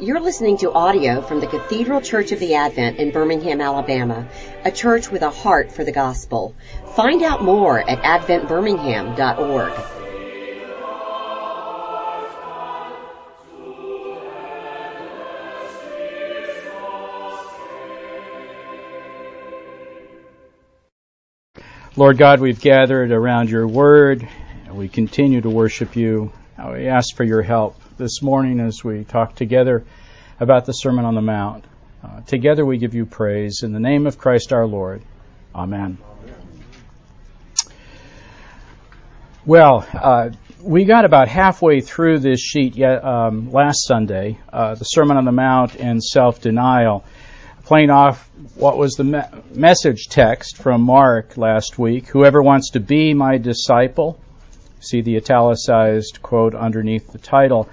You're 0.00 0.20
listening 0.20 0.56
to 0.58 0.72
audio 0.72 1.20
from 1.20 1.40
the 1.40 1.46
Cathedral 1.46 2.00
Church 2.00 2.32
of 2.32 2.38
the 2.38 2.54
Advent 2.54 2.96
in 2.96 3.10
Birmingham, 3.10 3.60
Alabama, 3.60 4.26
a 4.64 4.70
church 4.70 5.10
with 5.10 5.20
a 5.20 5.28
heart 5.28 5.70
for 5.70 5.84
the 5.84 5.92
gospel. 5.92 6.56
Find 6.96 7.22
out 7.22 7.44
more 7.44 7.78
at 7.78 7.98
adventbirmingham.org. 7.98 9.72
Lord 21.96 22.16
God, 22.16 22.40
we've 22.40 22.58
gathered 22.58 23.12
around 23.12 23.50
your 23.50 23.68
word 23.68 24.26
and 24.64 24.78
we 24.78 24.88
continue 24.88 25.42
to 25.42 25.50
worship 25.50 25.94
you. 25.94 26.32
We 26.56 26.88
ask 26.88 27.14
for 27.14 27.24
your 27.24 27.42
help 27.42 27.76
this 28.00 28.22
morning 28.22 28.60
as 28.60 28.82
we 28.82 29.04
talk 29.04 29.34
together 29.34 29.84
about 30.40 30.64
the 30.64 30.72
Sermon 30.72 31.04
on 31.04 31.14
the 31.14 31.20
Mount. 31.20 31.66
Uh, 32.02 32.22
together 32.22 32.64
we 32.64 32.78
give 32.78 32.94
you 32.94 33.04
praise 33.04 33.60
in 33.62 33.74
the 33.74 33.78
name 33.78 34.06
of 34.06 34.16
Christ 34.16 34.54
our 34.54 34.66
Lord. 34.66 35.02
Amen. 35.54 35.98
Well, 39.44 39.86
uh, 39.92 40.30
we 40.62 40.86
got 40.86 41.04
about 41.04 41.28
halfway 41.28 41.82
through 41.82 42.20
this 42.20 42.40
sheet 42.40 42.74
yet, 42.74 43.04
um, 43.04 43.52
last 43.52 43.86
Sunday, 43.86 44.38
uh, 44.50 44.76
the 44.76 44.84
Sermon 44.84 45.18
on 45.18 45.26
the 45.26 45.32
Mount 45.32 45.76
and 45.76 46.02
self 46.02 46.40
denial, 46.40 47.04
playing 47.64 47.90
off 47.90 48.30
what 48.54 48.78
was 48.78 48.94
the 48.94 49.04
me- 49.04 49.20
message 49.54 50.06
text 50.08 50.56
from 50.56 50.80
Mark 50.80 51.36
last 51.36 51.78
week. 51.78 52.06
Whoever 52.06 52.42
wants 52.42 52.70
to 52.70 52.80
be 52.80 53.12
my 53.12 53.36
disciple, 53.36 54.18
see 54.80 55.02
the 55.02 55.18
italicized 55.18 56.20
quote 56.22 56.54
underneath 56.54 57.12
the 57.12 57.18
title. 57.18 57.68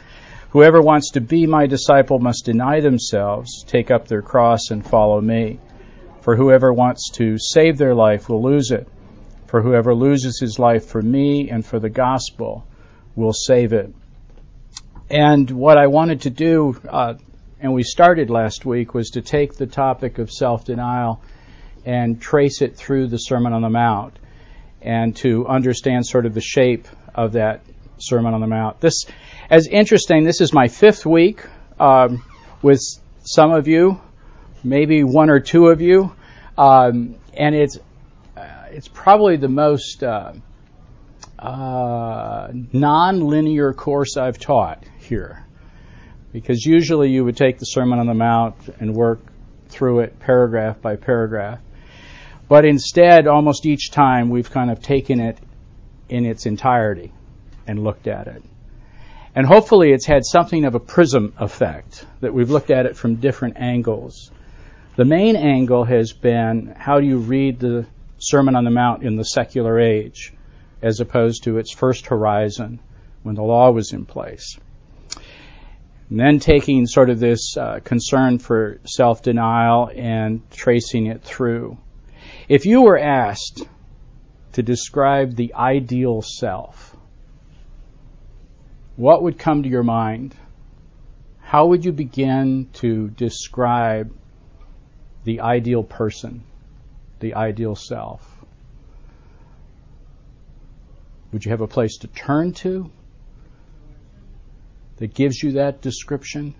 Whoever 0.58 0.81
wants 0.81 1.11
to 1.11 1.22
be 1.22 1.45
my 1.45 1.67
disciple 1.67 2.17
must 2.17 2.45
deny 2.45 2.80
themselves, 2.80 3.63
take 3.67 3.91
up 3.91 4.08
their 4.08 4.23
cross, 4.23 4.72
and 4.72 4.83
follow 4.83 5.22
me. 5.22 5.59
For 6.22 6.36
whoever 6.36 6.73
wants 6.73 7.11
to 7.11 7.38
save 7.38 7.77
their 7.77 7.94
life 7.94 8.27
will 8.27 8.41
lose 8.41 8.72
it. 8.72 8.88
For 9.45 9.61
whoever 9.61 9.94
loses 9.94 10.39
his 10.39 10.58
life 10.58 10.88
for 10.88 11.00
me 11.00 11.52
and 11.52 11.63
for 11.63 11.78
the 11.80 11.91
gospel 11.91 12.66
will 13.16 13.33
save 13.33 13.72
it. 13.72 13.94
And 15.11 15.52
what 15.52 15.78
I 15.78 15.85
wanted 15.85 16.22
to 16.22 16.31
do, 16.31 16.75
uh, 16.89 17.13
and 17.59 17.72
we 17.72 17.83
started 17.83 18.31
last 18.31 18.66
week, 18.66 18.95
was 18.95 19.11
to 19.11 19.22
take 19.22 19.58
the 19.58 19.67
topic 19.67 20.17
of 20.17 20.31
self 20.31 20.66
denial 20.66 21.22
and 21.85 22.19
trace 22.19 22.63
it 22.63 22.75
through 22.75 23.09
the 23.09 23.19
Sermon 23.19 23.53
on 23.53 23.61
the 23.61 23.69
Mount 23.69 24.17
and 24.81 25.16
to 25.17 25.45
understand 25.45 26.08
sort 26.08 26.25
of 26.25 26.33
the 26.33 26.41
shape 26.41 26.88
of 27.13 27.33
that 27.33 27.61
Sermon 28.00 28.34
on 28.34 28.42
the 28.42 28.48
Mount. 28.48 28.80
This 28.80 29.06
as 29.50 29.67
interesting. 29.67 30.23
This 30.23 30.42
is 30.42 30.53
my 30.53 30.67
fifth 30.67 31.06
week 31.06 31.45
um, 31.80 32.23
with 32.62 32.80
some 33.23 33.52
of 33.52 33.67
you, 33.67 34.00
maybe 34.64 35.03
one 35.03 35.30
or 35.30 35.40
two 35.40 35.67
of 35.67 35.81
you, 35.81 36.14
um, 36.58 37.16
and 37.34 37.56
it's 37.56 37.78
uh, 38.36 38.66
it's 38.70 38.88
probably 38.88 39.38
the 39.38 39.48
most 39.48 40.03
uh, 40.03 40.34
uh, 41.40 42.50
non-linear 42.73 43.73
course 43.73 44.18
I've 44.18 44.40
taught 44.40 44.84
here, 45.00 45.45
because 46.31 46.66
usually 46.66 47.12
you 47.12 47.23
would 47.25 47.38
take 47.38 47.59
the 47.59 47.66
Sermon 47.66 48.00
on 48.00 48.08
the 48.08 48.14
Mount 48.14 48.56
and 48.80 48.94
work 48.94 49.20
through 49.70 50.02
it 50.02 50.20
paragraph 50.20 50.81
by 50.81 50.95
paragraph. 50.95 51.59
But 52.48 52.64
instead, 52.64 53.28
almost 53.28 53.66
each 53.66 53.92
time, 53.92 54.30
we've 54.30 54.50
kind 54.50 54.72
of 54.72 54.81
taken 54.81 55.20
it 55.20 55.38
in 56.08 56.25
its 56.25 56.45
entirety 56.45 57.12
and 57.68 57.84
looked 57.84 58.08
at 58.08 58.28
it. 58.28 58.42
And 59.36 59.46
hopefully 59.46 59.92
it's 59.92 60.08
had 60.08 60.26
something 60.26 60.66
of 60.66 60.73
a 60.73 60.80
prism 60.80 61.34
effect, 61.38 62.06
that 62.22 62.34
we've 62.34 62.50
looked 62.50 62.72
at 62.72 62.88
it 62.88 62.96
from 62.98 63.18
different 63.18 63.58
angles. 63.58 64.31
The 64.96 65.06
main 65.06 65.36
angle 65.36 65.84
has 65.84 66.12
been 66.12 66.74
how 66.75 67.00
do 67.00 67.06
you 67.06 67.19
read 67.19 67.59
the 67.59 67.86
Sermon 68.18 68.56
on 68.56 68.64
the 68.64 68.72
Mount 68.72 69.03
in 69.03 69.16
the 69.16 69.24
secular 69.24 69.80
age, 69.80 70.34
as 70.81 71.00
opposed 71.00 71.44
to 71.44 71.59
its 71.59 71.72
first 71.72 72.08
horizon 72.08 72.80
when 73.22 73.36
the 73.36 73.44
law 73.44 73.70
was 73.70 73.94
in 73.94 74.06
place. 74.06 74.58
And 76.09 76.20
then 76.20 76.40
taking 76.40 76.88
sort 76.88 77.12
of 77.12 77.20
this 77.20 77.56
uh, 77.58 77.80
concern 77.84 78.40
for 78.40 78.80
self 78.86 79.22
denial 79.22 79.91
and 79.94 80.41
tracing 80.50 81.06
it 81.06 81.22
through. 81.22 81.78
If 82.50 82.66
you 82.66 82.81
were 82.81 82.97
asked 82.97 83.68
to 84.53 84.64
describe 84.64 85.36
the 85.36 85.53
ideal 85.53 86.24
self, 86.24 86.97
what 88.97 89.22
would 89.22 89.38
come 89.38 89.63
to 89.63 89.69
your 89.69 89.84
mind? 89.84 90.35
How 91.40 91.68
would 91.68 91.85
you 91.85 91.94
begin 91.94 92.68
to 92.74 93.09
describe 93.09 94.12
the 95.24 95.41
ideal 95.41 95.84
person, 95.84 96.44
the 97.19 97.35
ideal 97.35 97.75
self? 97.75 98.44
Would 101.31 101.46
you 101.46 101.52
have 101.52 101.62
a 101.62 101.68
place 101.68 101.97
to 102.00 102.08
turn 102.08 102.53
to 102.53 102.90
that 104.97 105.14
gives 105.14 105.41
you 105.41 105.53
that 105.53 105.81
description? 105.81 106.56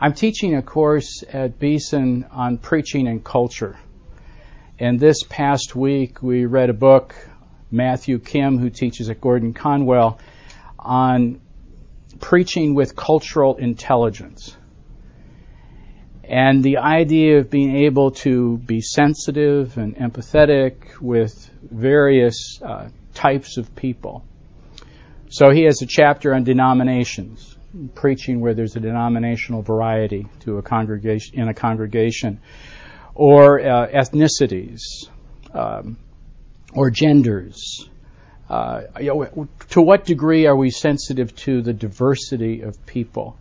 I'm 0.00 0.14
teaching 0.14 0.56
a 0.56 0.62
course 0.62 1.22
at 1.32 1.60
Beeson 1.60 2.26
on 2.32 2.58
preaching 2.58 3.06
and 3.06 3.22
culture. 3.22 3.78
And 4.80 4.98
this 4.98 5.22
past 5.28 5.76
week 5.76 6.20
we 6.20 6.46
read 6.46 6.68
a 6.68 6.74
book, 6.74 7.14
Matthew 7.70 8.18
Kim, 8.18 8.58
who 8.58 8.70
teaches 8.70 9.08
at 9.08 9.20
Gordon 9.20 9.54
Conwell, 9.54 10.18
on 10.82 11.40
preaching 12.20 12.74
with 12.74 12.94
cultural 12.94 13.56
intelligence. 13.56 14.56
And 16.24 16.62
the 16.62 16.78
idea 16.78 17.38
of 17.38 17.50
being 17.50 17.84
able 17.84 18.12
to 18.22 18.58
be 18.58 18.80
sensitive 18.80 19.76
and 19.76 19.96
empathetic 19.96 21.00
with 21.00 21.50
various 21.62 22.60
uh, 22.62 22.88
types 23.14 23.56
of 23.56 23.74
people. 23.74 24.24
So 25.28 25.50
he 25.50 25.64
has 25.64 25.82
a 25.82 25.86
chapter 25.86 26.34
on 26.34 26.44
denominations, 26.44 27.56
preaching 27.94 28.40
where 28.40 28.54
there's 28.54 28.76
a 28.76 28.80
denominational 28.80 29.62
variety 29.62 30.26
to 30.40 30.58
a 30.58 30.62
congregation 30.62 31.40
in 31.40 31.48
a 31.48 31.54
congregation, 31.54 32.40
or 33.14 33.60
uh, 33.60 33.88
ethnicities, 33.88 34.80
um, 35.54 35.96
or 36.74 36.90
genders, 36.90 37.88
uh, 38.52 38.82
you 39.00 39.06
know, 39.06 39.48
to 39.70 39.80
what 39.80 40.04
degree 40.04 40.44
are 40.44 40.54
we 40.54 40.68
sensitive 40.68 41.34
to 41.34 41.62
the 41.62 41.72
diversity 41.72 42.60
of 42.60 42.84
people? 42.84 43.34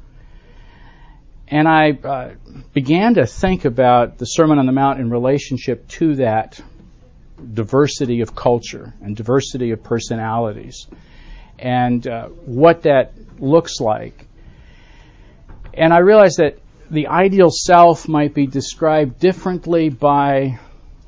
And 1.50 1.68
I 1.68 1.92
uh, 1.92 2.32
began 2.72 3.16
to 3.16 3.26
think 3.26 3.66
about 3.66 4.20
the 4.20 4.26
Sermon 4.26 4.58
on 4.58 4.66
the 4.66 4.72
Mount 4.72 5.02
in 5.02 5.10
relationship 5.10 5.86
to 6.00 6.16
that 6.16 6.62
diversity 7.54 8.22
of 8.22 8.34
culture 8.34 8.94
and 9.02 9.14
diversity 9.14 9.72
of 9.72 9.84
personalities 9.84 10.88
and 11.60 12.08
uh, 12.08 12.28
what 12.28 12.84
that 12.84 13.12
looks 13.38 13.82
like. 13.82 14.28
And 15.74 15.92
I 15.92 15.98
realized 15.98 16.38
that 16.38 16.58
the 16.90 17.08
ideal 17.08 17.50
self 17.52 18.08
might 18.08 18.34
be 18.34 18.48
described 18.48 19.20
differently 19.20 19.90
by 19.90 20.58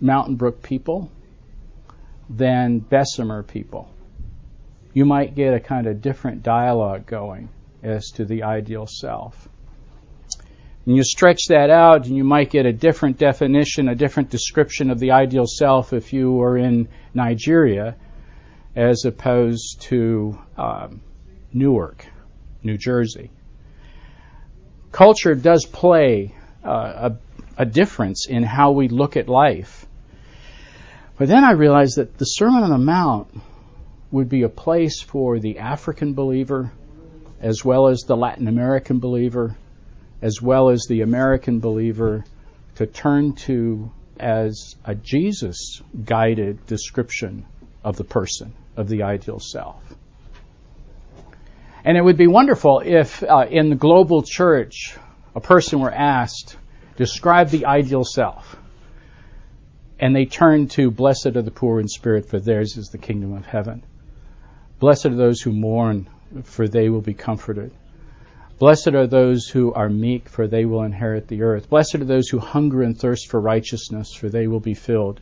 Mountain 0.02 0.35
Brook 0.35 0.62
people 0.62 1.09
than 2.30 2.80
Bessemer 2.80 3.44
people 3.44 3.92
you 4.93 5.05
might 5.05 5.35
get 5.35 5.53
a 5.53 5.59
kind 5.59 5.87
of 5.87 6.01
different 6.01 6.43
dialogue 6.43 7.05
going 7.05 7.49
as 7.81 8.11
to 8.11 8.25
the 8.25 8.43
ideal 8.43 8.87
self. 8.87 9.49
And 10.85 10.95
you 10.95 11.03
stretch 11.03 11.47
that 11.47 11.69
out, 11.69 12.05
and 12.05 12.15
you 12.15 12.23
might 12.23 12.49
get 12.49 12.65
a 12.65 12.73
different 12.73 13.17
definition, 13.17 13.87
a 13.87 13.95
different 13.95 14.29
description 14.29 14.91
of 14.91 14.99
the 14.99 15.11
ideal 15.11 15.45
self 15.47 15.93
if 15.93 16.13
you 16.13 16.31
were 16.31 16.57
in 16.57 16.89
Nigeria 17.13 17.95
as 18.75 19.05
opposed 19.05 19.81
to 19.81 20.37
um, 20.57 21.01
Newark, 21.53 22.05
New 22.63 22.78
Jersey. 22.78 23.31
Culture 24.91 25.35
does 25.35 25.66
play 25.66 26.35
uh, 26.63 27.09
a, 27.57 27.61
a 27.61 27.66
difference 27.66 28.28
in 28.28 28.43
how 28.43 28.72
we 28.72 28.87
look 28.87 29.16
at 29.16 29.28
life. 29.28 29.85
But 31.17 31.28
then 31.28 31.43
I 31.43 31.51
realized 31.51 31.97
that 31.97 32.17
the 32.17 32.25
Sermon 32.25 32.63
on 32.63 32.69
the 32.72 32.78
Mount 32.78 33.29
would 34.13 34.29
be 34.29 34.43
a 34.43 34.49
place 34.49 35.01
for 35.01 35.39
the 35.39 35.57
African 35.57 36.13
believer, 36.13 36.71
as 37.41 37.65
well 37.65 37.87
as 37.87 38.01
the 38.01 38.15
Latin 38.15 38.47
American 38.47 38.99
believer, 38.99 39.57
as 40.21 40.39
well 40.39 40.69
as 40.69 40.85
the 40.87 41.01
American 41.01 41.59
believer, 41.59 42.23
to 42.75 42.85
turn 42.85 43.33
to 43.33 43.91
as 44.19 44.75
a 44.85 44.93
Jesus 44.93 45.81
guided 46.05 46.63
description 46.67 47.43
of 47.83 47.97
the 47.97 48.03
person, 48.03 48.53
of 48.77 48.87
the 48.87 49.01
ideal 49.01 49.39
self. 49.39 49.81
And 51.83 51.97
it 51.97 52.03
would 52.03 52.15
be 52.15 52.27
wonderful 52.27 52.83
if 52.85 53.23
uh, 53.23 53.47
in 53.49 53.71
the 53.71 53.75
global 53.75 54.21
church 54.21 54.95
a 55.35 55.41
person 55.41 55.79
were 55.79 55.91
asked, 55.91 56.55
describe 56.97 57.49
the 57.49 57.65
ideal 57.65 58.03
self. 58.03 58.57
And 59.99 60.15
they 60.15 60.25
turn 60.25 60.67
to, 60.67 60.91
blessed 60.91 61.35
are 61.35 61.41
the 61.41 61.49
poor 61.49 61.79
in 61.79 61.87
spirit, 61.87 62.29
for 62.29 62.39
theirs 62.39 62.77
is 62.77 62.89
the 62.89 62.99
kingdom 62.99 63.33
of 63.33 63.47
heaven. 63.47 63.81
Blessed 64.84 65.06
are 65.06 65.16
those 65.16 65.40
who 65.40 65.53
mourn, 65.53 66.09
for 66.44 66.68
they 66.68 66.90
will 66.90 67.00
be 67.00 67.14
comforted. 67.14 67.72
Blessed 68.59 68.90
are 68.90 69.08
those 69.08 69.47
who 69.47 69.74
are 69.74 69.88
meek, 69.88 70.28
for 70.28 70.46
they 70.46 70.66
will 70.66 70.84
inherit 70.84 71.30
the 71.30 71.44
earth. 71.44 71.70
Blessed 71.70 71.96
are 71.96 72.03
those 72.03 72.28
who 72.28 72.38
hunger 72.38 72.82
and 72.84 73.00
thirst 73.00 73.30
for 73.30 73.40
righteousness, 73.40 74.14
for 74.14 74.28
they 74.28 74.46
will 74.47 74.59
be 74.59 74.74
filled. 74.74 75.22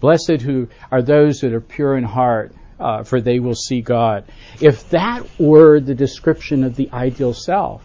Blessed 0.00 0.40
who 0.40 0.66
are 0.90 1.00
those 1.00 1.42
that 1.42 1.52
are 1.52 1.60
pure 1.60 1.96
in 1.96 2.02
heart, 2.02 2.52
uh, 2.80 3.04
for 3.04 3.20
they 3.20 3.38
will 3.38 3.54
see 3.54 3.82
God. 3.82 4.24
If 4.60 4.90
that 4.90 5.22
were 5.38 5.78
the 5.78 5.94
description 5.94 6.64
of 6.64 6.74
the 6.74 6.90
ideal 6.92 7.34
self, 7.34 7.84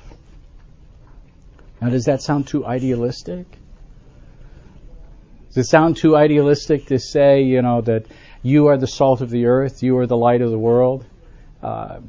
now 1.79 1.89
does 1.89 2.05
that 2.05 2.23
sound 2.23 2.47
too 2.47 2.65
idealistic? 2.65 3.45
Does 5.49 5.67
it 5.67 5.69
sound 5.69 5.95
too 5.97 6.17
idealistic 6.17 6.87
to 6.87 6.97
say, 6.97 7.43
you 7.43 7.61
know, 7.61 7.81
that 7.81 8.07
you 8.43 8.67
are 8.67 8.77
the 8.77 8.87
salt 8.87 9.21
of 9.21 9.29
the 9.29 9.45
earth, 9.45 9.81
you 9.81 9.97
are 9.97 10.05
the 10.05 10.17
light 10.17 10.41
of 10.41 10.51
the 10.51 10.59
world? 10.59 11.05
Uh, 11.61 12.01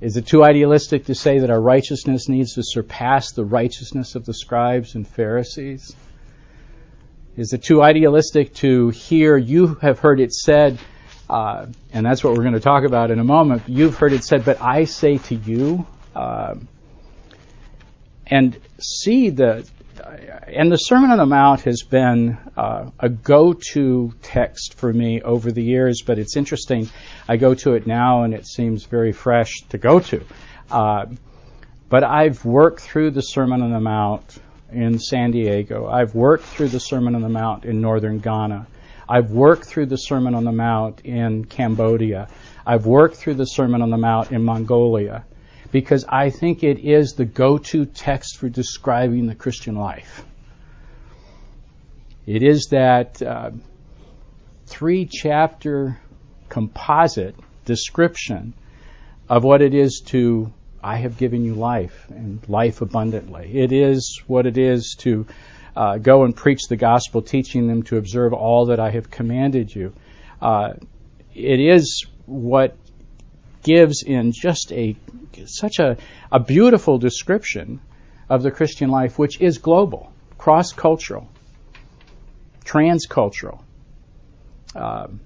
is 0.00 0.16
it 0.16 0.26
too 0.26 0.44
idealistic 0.44 1.06
to 1.06 1.14
say 1.14 1.40
that 1.40 1.50
our 1.50 1.60
righteousness 1.60 2.28
needs 2.28 2.54
to 2.54 2.62
surpass 2.62 3.32
the 3.32 3.44
righteousness 3.44 4.14
of 4.14 4.24
the 4.24 4.34
scribes 4.34 4.94
and 4.94 5.06
Pharisees? 5.06 5.94
Is 7.36 7.52
it 7.52 7.64
too 7.64 7.82
idealistic 7.82 8.54
to 8.56 8.90
hear, 8.90 9.36
you 9.36 9.74
have 9.82 9.98
heard 9.98 10.20
it 10.20 10.32
said, 10.32 10.78
uh, 11.28 11.66
and 11.92 12.06
that's 12.06 12.22
what 12.22 12.34
we're 12.34 12.44
going 12.44 12.54
to 12.54 12.60
talk 12.60 12.84
about 12.84 13.10
in 13.10 13.18
a 13.18 13.24
moment, 13.24 13.62
you've 13.66 13.96
heard 13.96 14.12
it 14.12 14.22
said, 14.22 14.44
but 14.44 14.60
I 14.62 14.84
say 14.84 15.18
to 15.18 15.34
you, 15.34 15.86
uh, 16.14 16.54
and 18.26 18.56
see 18.78 19.30
the 19.30 19.66
and 20.00 20.70
the 20.70 20.76
Sermon 20.76 21.10
on 21.10 21.18
the 21.18 21.26
Mount 21.26 21.62
has 21.62 21.82
been 21.82 22.38
uh, 22.56 22.90
a 22.98 23.08
go-to 23.08 24.12
text 24.22 24.74
for 24.74 24.92
me 24.92 25.22
over 25.22 25.52
the 25.52 25.62
years, 25.62 26.02
but 26.02 26.18
it's 26.18 26.36
interesting. 26.36 26.88
I 27.28 27.36
go 27.36 27.54
to 27.54 27.74
it 27.74 27.86
now, 27.86 28.22
and 28.22 28.34
it 28.34 28.46
seems 28.46 28.84
very 28.84 29.12
fresh 29.12 29.52
to 29.70 29.78
go 29.78 30.00
to. 30.00 30.24
Uh, 30.70 31.06
but 31.88 32.04
I've 32.04 32.44
worked 32.44 32.80
through 32.80 33.12
the 33.12 33.20
Sermon 33.20 33.62
on 33.62 33.70
the 33.70 33.80
Mount 33.80 34.38
in 34.72 34.98
San 34.98 35.30
Diego. 35.30 35.86
I've 35.86 36.14
worked 36.14 36.44
through 36.44 36.68
the 36.68 36.80
Sermon 36.80 37.14
on 37.14 37.22
the 37.22 37.28
Mount 37.28 37.64
in 37.64 37.80
northern 37.80 38.18
Ghana. 38.18 38.66
I've 39.08 39.30
worked 39.30 39.66
through 39.66 39.86
the 39.86 39.98
Sermon 39.98 40.34
on 40.34 40.44
the 40.44 40.52
Mount 40.52 41.02
in 41.02 41.44
Cambodia. 41.44 42.28
I've 42.66 42.86
worked 42.86 43.16
through 43.16 43.34
the 43.34 43.44
Sermon 43.44 43.82
on 43.82 43.90
the 43.90 43.98
Mount 43.98 44.32
in 44.32 44.42
Mongolia 44.42 45.24
because 45.74 46.04
I 46.08 46.30
think 46.30 46.62
it 46.62 46.78
is 46.78 47.14
the 47.14 47.24
go 47.24 47.58
to 47.58 47.84
text 47.84 48.36
for 48.36 48.48
describing 48.48 49.26
the 49.26 49.34
Christian 49.34 49.74
life. 49.74 50.24
It 52.26 52.44
is 52.44 52.68
that 52.70 53.20
uh, 53.20 53.50
three 54.66 55.08
chapter 55.10 55.98
composite 56.48 57.34
description 57.64 58.54
of 59.28 59.42
what 59.42 59.62
it 59.62 59.74
is 59.74 60.00
to 60.10 60.52
I 60.80 60.98
have 60.98 61.18
given 61.18 61.44
you 61.44 61.56
life 61.56 62.06
and 62.08 62.48
life 62.48 62.80
abundantly. 62.80 63.58
It 63.58 63.72
is 63.72 64.22
what 64.28 64.46
it 64.46 64.56
is 64.56 64.94
to 65.00 65.26
uh, 65.74 65.98
go 65.98 66.22
and 66.22 66.36
preach 66.36 66.68
the 66.68 66.76
gospel, 66.76 67.20
teaching 67.20 67.66
them 67.66 67.82
to 67.84 67.96
observe 67.96 68.32
all 68.32 68.66
that 68.66 68.78
I 68.78 68.90
have 68.90 69.10
commanded 69.10 69.74
you. 69.74 69.92
Uh, 70.40 70.74
it 71.34 71.58
is 71.58 72.06
what 72.26 72.76
gives 73.64 74.04
in 74.04 74.30
just 74.30 74.70
a 74.70 74.94
such 75.46 75.78
a, 75.78 75.96
a 76.30 76.40
beautiful 76.40 76.98
description 76.98 77.80
of 78.28 78.42
the 78.42 78.50
Christian 78.50 78.90
life, 78.90 79.18
which 79.18 79.40
is 79.40 79.58
global, 79.58 80.12
cross 80.38 80.72
cultural, 80.72 81.28
transcultural. 82.64 83.62
Um, 84.74 85.20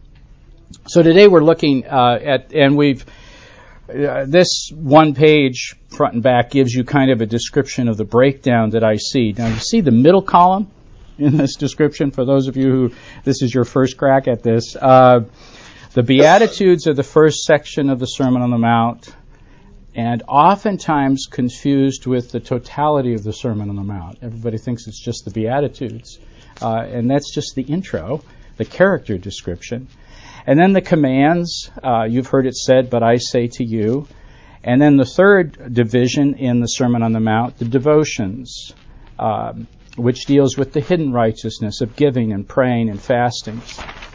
so 0.87 1.02
today 1.02 1.28
we're 1.28 1.44
looking 1.44 1.87
uh, 1.87 2.19
at, 2.22 2.52
and 2.52 2.76
we've 2.76 3.05
uh, 3.88 4.26
this 4.26 4.70
one 4.75 5.14
page 5.14 5.75
front 5.88 6.12
and 6.12 6.22
back 6.22 6.50
gives 6.50 6.75
you 6.75 6.84
kind 6.84 7.10
of 7.10 7.22
a 7.22 7.26
description 7.26 7.88
of 7.88 7.96
the 7.96 8.05
breakdown 8.05 8.70
that 8.70 8.84
I 8.84 8.96
see. 8.96 9.32
Now 9.32 9.49
you 9.49 9.56
see 9.56 9.81
the 9.81 9.90
middle 9.90 10.20
column 10.20 10.70
in 11.16 11.37
this 11.37 11.56
description. 11.56 12.10
For 12.10 12.26
those 12.26 12.49
of 12.49 12.56
you 12.56 12.70
who 12.70 12.93
this 13.25 13.40
is 13.43 13.55
your 13.55 13.64
first 13.64 13.96
crack 13.96 14.28
at 14.28 14.43
this. 14.43 14.76
Uh, 14.76 15.20
the 15.94 16.02
Beatitudes 16.02 16.87
are 16.87 16.93
the 16.93 17.02
first 17.02 17.44
section 17.44 17.88
of 17.88 17.99
the 17.99 18.06
Sermon 18.06 18.43
on 18.43 18.50
the 18.50 18.58
Mount, 18.58 19.08
and 19.98 20.22
oftentimes 20.28 21.26
confused 21.28 22.06
with 22.06 22.30
the 22.30 22.38
totality 22.38 23.14
of 23.14 23.24
the 23.24 23.32
Sermon 23.32 23.68
on 23.68 23.74
the 23.74 23.82
Mount. 23.82 24.18
Everybody 24.22 24.56
thinks 24.56 24.86
it's 24.86 25.04
just 25.04 25.24
the 25.24 25.32
Beatitudes, 25.32 26.20
uh, 26.62 26.86
and 26.88 27.10
that's 27.10 27.34
just 27.34 27.56
the 27.56 27.62
intro, 27.62 28.22
the 28.58 28.64
character 28.64 29.18
description. 29.18 29.88
And 30.46 30.56
then 30.56 30.72
the 30.72 30.82
commands, 30.82 31.68
uh, 31.82 32.04
you've 32.04 32.28
heard 32.28 32.46
it 32.46 32.54
said, 32.54 32.90
but 32.90 33.02
I 33.02 33.16
say 33.16 33.48
to 33.48 33.64
you. 33.64 34.06
And 34.62 34.80
then 34.80 34.96
the 34.96 35.04
third 35.04 35.74
division 35.74 36.34
in 36.34 36.60
the 36.60 36.68
Sermon 36.68 37.02
on 37.02 37.12
the 37.12 37.20
Mount, 37.20 37.58
the 37.58 37.64
devotions. 37.64 38.72
Um, 39.18 39.66
which 39.96 40.26
deals 40.26 40.56
with 40.56 40.72
the 40.72 40.80
hidden 40.80 41.12
righteousness 41.12 41.80
of 41.80 41.96
giving 41.96 42.32
and 42.32 42.46
praying 42.46 42.88
and 42.88 43.02
fasting. 43.02 43.60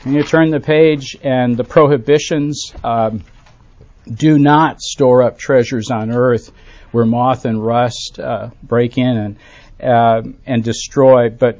And 0.06 0.14
you 0.14 0.24
turn 0.24 0.50
the 0.50 0.62
page, 0.62 1.18
and 1.22 1.58
the 1.58 1.66
prohibitions 1.66 2.74
um, 2.86 3.22
do 4.12 4.38
not 4.40 4.82
store 4.82 5.24
up 5.24 5.38
treasures 5.38 5.92
on 5.92 6.12
earth 6.12 6.52
where 6.92 7.06
moth 7.06 7.46
and 7.46 7.64
rust 7.64 8.20
uh, 8.20 8.50
break 8.62 8.98
in 8.98 9.18
and 9.18 9.38
uh, 9.84 10.22
and 10.46 10.64
destroy, 10.64 11.30
but 11.30 11.60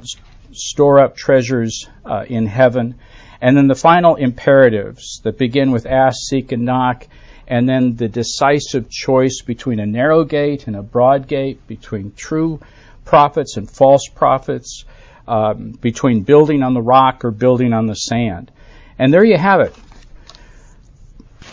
store 0.52 1.00
up 1.00 1.16
treasures 1.16 1.88
uh, 2.04 2.24
in 2.26 2.46
heaven. 2.46 2.94
And 3.40 3.56
then 3.56 3.66
the 3.66 3.74
final 3.74 4.14
imperatives 4.14 5.20
that 5.24 5.36
begin 5.36 5.72
with 5.72 5.84
ask, 5.84 6.16
seek, 6.28 6.52
and 6.52 6.64
knock, 6.64 7.06
and 7.46 7.68
then 7.68 7.96
the 7.96 8.08
decisive 8.08 8.88
choice 8.88 9.42
between 9.42 9.80
a 9.80 9.86
narrow 9.86 10.24
gate 10.24 10.66
and 10.66 10.76
a 10.76 10.82
broad 10.82 11.28
gate, 11.28 11.66
between 11.66 12.12
true 12.16 12.60
prophets 13.04 13.58
and 13.58 13.70
false 13.70 14.08
prophets, 14.14 14.84
um, 15.28 15.72
between 15.72 16.22
building 16.22 16.62
on 16.62 16.72
the 16.72 16.80
rock 16.80 17.24
or 17.24 17.30
building 17.30 17.74
on 17.74 17.86
the 17.86 17.94
sand. 17.94 18.50
And 18.98 19.12
there 19.12 19.24
you 19.24 19.36
have 19.36 19.60
it. 19.60 19.74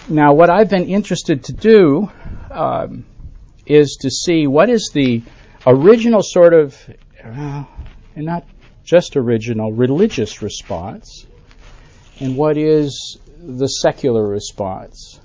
Now, 0.10 0.34
what 0.34 0.50
I've 0.50 0.70
been 0.70 0.88
interested 0.88 1.46
to 1.46 1.54
do 1.54 2.12
um, 2.50 3.06
is 3.66 3.98
to 4.02 4.10
see 4.10 4.48
what 4.48 4.70
is 4.70 4.92
the 4.94 5.22
original 5.66 6.22
sort 6.24 6.54
of, 6.54 6.76
uh, 7.24 7.64
and 8.16 8.26
not 8.26 8.46
just 8.84 9.16
original, 9.16 9.72
religious 9.72 10.42
response, 10.42 11.26
and 12.20 12.36
what 12.36 12.58
is 12.58 13.20
the 13.38 13.68
secular 13.68 14.28
response 14.28 15.20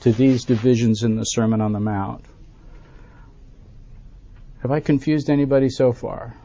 to 0.00 0.12
these 0.12 0.44
divisions 0.44 1.02
in 1.02 1.16
the 1.16 1.24
Sermon 1.24 1.60
on 1.60 1.72
the 1.72 1.80
Mount. 1.80 2.24
Have 4.62 4.70
I 4.70 4.80
confused 4.80 5.30
anybody 5.30 5.68
so 5.68 5.92
far? 5.92 6.36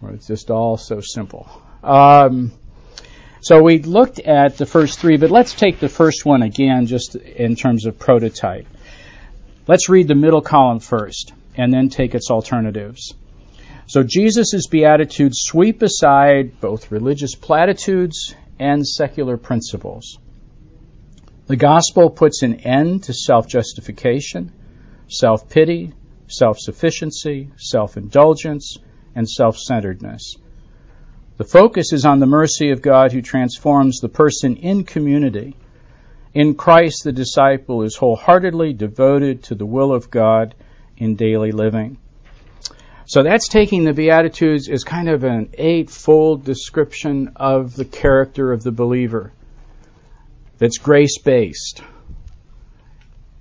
Or 0.00 0.10
it's 0.10 0.26
just 0.26 0.50
all 0.50 0.76
so 0.76 1.00
simple. 1.00 1.48
Um, 1.82 2.52
so 3.42 3.60
we 3.60 3.80
looked 3.80 4.20
at 4.20 4.56
the 4.56 4.66
first 4.66 5.00
three, 5.00 5.16
but 5.16 5.32
let's 5.32 5.52
take 5.52 5.80
the 5.80 5.88
first 5.88 6.24
one 6.24 6.42
again, 6.42 6.86
just 6.86 7.16
in 7.16 7.56
terms 7.56 7.86
of 7.86 7.98
prototype. 7.98 8.66
Let's 9.66 9.88
read 9.88 10.06
the 10.06 10.14
middle 10.14 10.42
column 10.42 10.78
first, 10.78 11.32
and 11.56 11.72
then 11.72 11.88
take 11.88 12.14
its 12.14 12.30
alternatives. 12.30 13.14
So 13.88 14.04
Jesus' 14.04 14.68
Beatitudes 14.68 15.40
sweep 15.42 15.82
aside 15.82 16.60
both 16.60 16.92
religious 16.92 17.34
platitudes 17.34 18.32
and 18.60 18.86
secular 18.86 19.36
principles. 19.36 20.18
The 21.48 21.56
gospel 21.56 22.10
puts 22.10 22.42
an 22.42 22.60
end 22.60 23.04
to 23.04 23.12
self 23.12 23.48
justification, 23.48 24.52
self 25.08 25.48
pity, 25.48 25.92
self 26.28 26.60
sufficiency, 26.60 27.50
self 27.56 27.96
indulgence, 27.96 28.78
and 29.16 29.28
self 29.28 29.58
centeredness. 29.58 30.36
The 31.42 31.48
focus 31.48 31.92
is 31.92 32.06
on 32.06 32.20
the 32.20 32.26
mercy 32.26 32.70
of 32.70 32.82
God 32.82 33.10
who 33.10 33.20
transforms 33.20 33.98
the 33.98 34.08
person 34.08 34.54
in 34.54 34.84
community. 34.84 35.56
In 36.32 36.54
Christ, 36.54 37.02
the 37.02 37.10
disciple 37.10 37.82
is 37.82 37.96
wholeheartedly 37.96 38.74
devoted 38.74 39.42
to 39.42 39.56
the 39.56 39.66
will 39.66 39.92
of 39.92 40.08
God 40.08 40.54
in 40.96 41.16
daily 41.16 41.50
living. 41.50 41.98
So 43.06 43.24
that's 43.24 43.48
taking 43.48 43.82
the 43.82 43.92
Beatitudes 43.92 44.68
as 44.68 44.84
kind 44.84 45.08
of 45.08 45.24
an 45.24 45.50
eightfold 45.58 46.44
description 46.44 47.32
of 47.34 47.74
the 47.74 47.86
character 47.86 48.52
of 48.52 48.62
the 48.62 48.70
believer 48.70 49.32
that's 50.58 50.78
grace 50.78 51.18
based. 51.18 51.82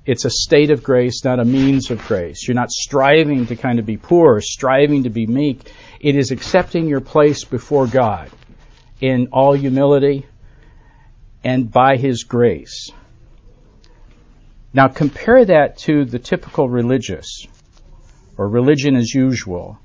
It's 0.05 0.25
a 0.25 0.31
state 0.31 0.71
of 0.71 0.81
grace, 0.81 1.23
not 1.23 1.39
a 1.39 1.45
means 1.45 1.91
of 1.91 2.05
grace. 2.07 2.47
You're 2.47 2.55
not 2.55 2.71
striving 2.71 3.45
to 3.47 3.55
kind 3.55 3.77
of 3.77 3.85
be 3.85 3.97
poor, 3.97 4.41
striving 4.41 5.03
to 5.03 5.11
be 5.11 5.27
meek. 5.27 5.71
It 5.99 6.15
is 6.15 6.31
accepting 6.31 6.87
your 6.87 7.01
place 7.01 7.43
before 7.43 7.85
God 7.85 8.31
in 8.99 9.27
all 9.31 9.53
humility 9.53 10.25
and 11.43 11.71
by 11.71 11.97
His 11.97 12.23
grace. 12.23 12.89
Now 14.73 14.87
compare 14.87 15.45
that 15.45 15.77
to 15.79 16.05
the 16.05 16.19
typical 16.19 16.67
religious 16.67 17.45
or 18.37 18.47
religion 18.47 18.95
as 18.95 19.13
usual 19.13 19.77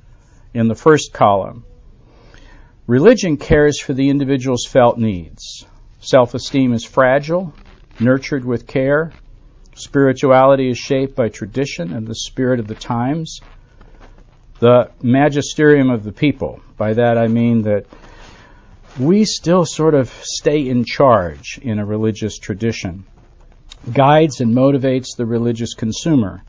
in 0.55 0.69
the 0.69 0.75
first 0.75 1.13
column. 1.13 1.65
Religion 2.87 3.37
cares 3.37 3.81
for 3.81 3.93
the 3.93 4.09
individual's 4.09 4.65
felt 4.65 4.97
needs. 4.97 5.67
Self 6.01 6.35
esteem 6.35 6.73
is 6.73 6.85
fragile, 6.85 7.53
nurtured 7.99 8.45
with 8.45 8.67
care, 8.67 9.13
Spirituality 9.77 10.71
is 10.71 10.79
shaped 10.79 11.15
by 11.15 11.29
tradition 11.29 11.93
and 11.93 12.07
the 12.07 12.15
spirit 12.15 12.61
of 12.61 12.67
the 12.67 12.75
times. 12.75 13.41
The 14.59 14.91
magisterium 15.03 15.91
of 15.91 16.03
the 16.03 16.13
people. 16.13 16.61
By 16.79 16.95
that 16.95 17.19
I 17.19 17.27
mean 17.27 17.61
that 17.63 17.85
we 18.99 19.27
still 19.27 19.67
sort 19.67 19.93
of 19.93 20.09
stay 20.09 20.67
in 20.67 20.87
charge 20.87 21.61
in 21.61 21.79
a 21.79 21.85
religious 21.85 22.39
tradition. 22.39 23.05
Guides 23.93 24.41
and 24.41 24.55
motivates 24.55 25.15
the 25.15 25.27
religious 25.27 25.75
consumer. 25.75 26.43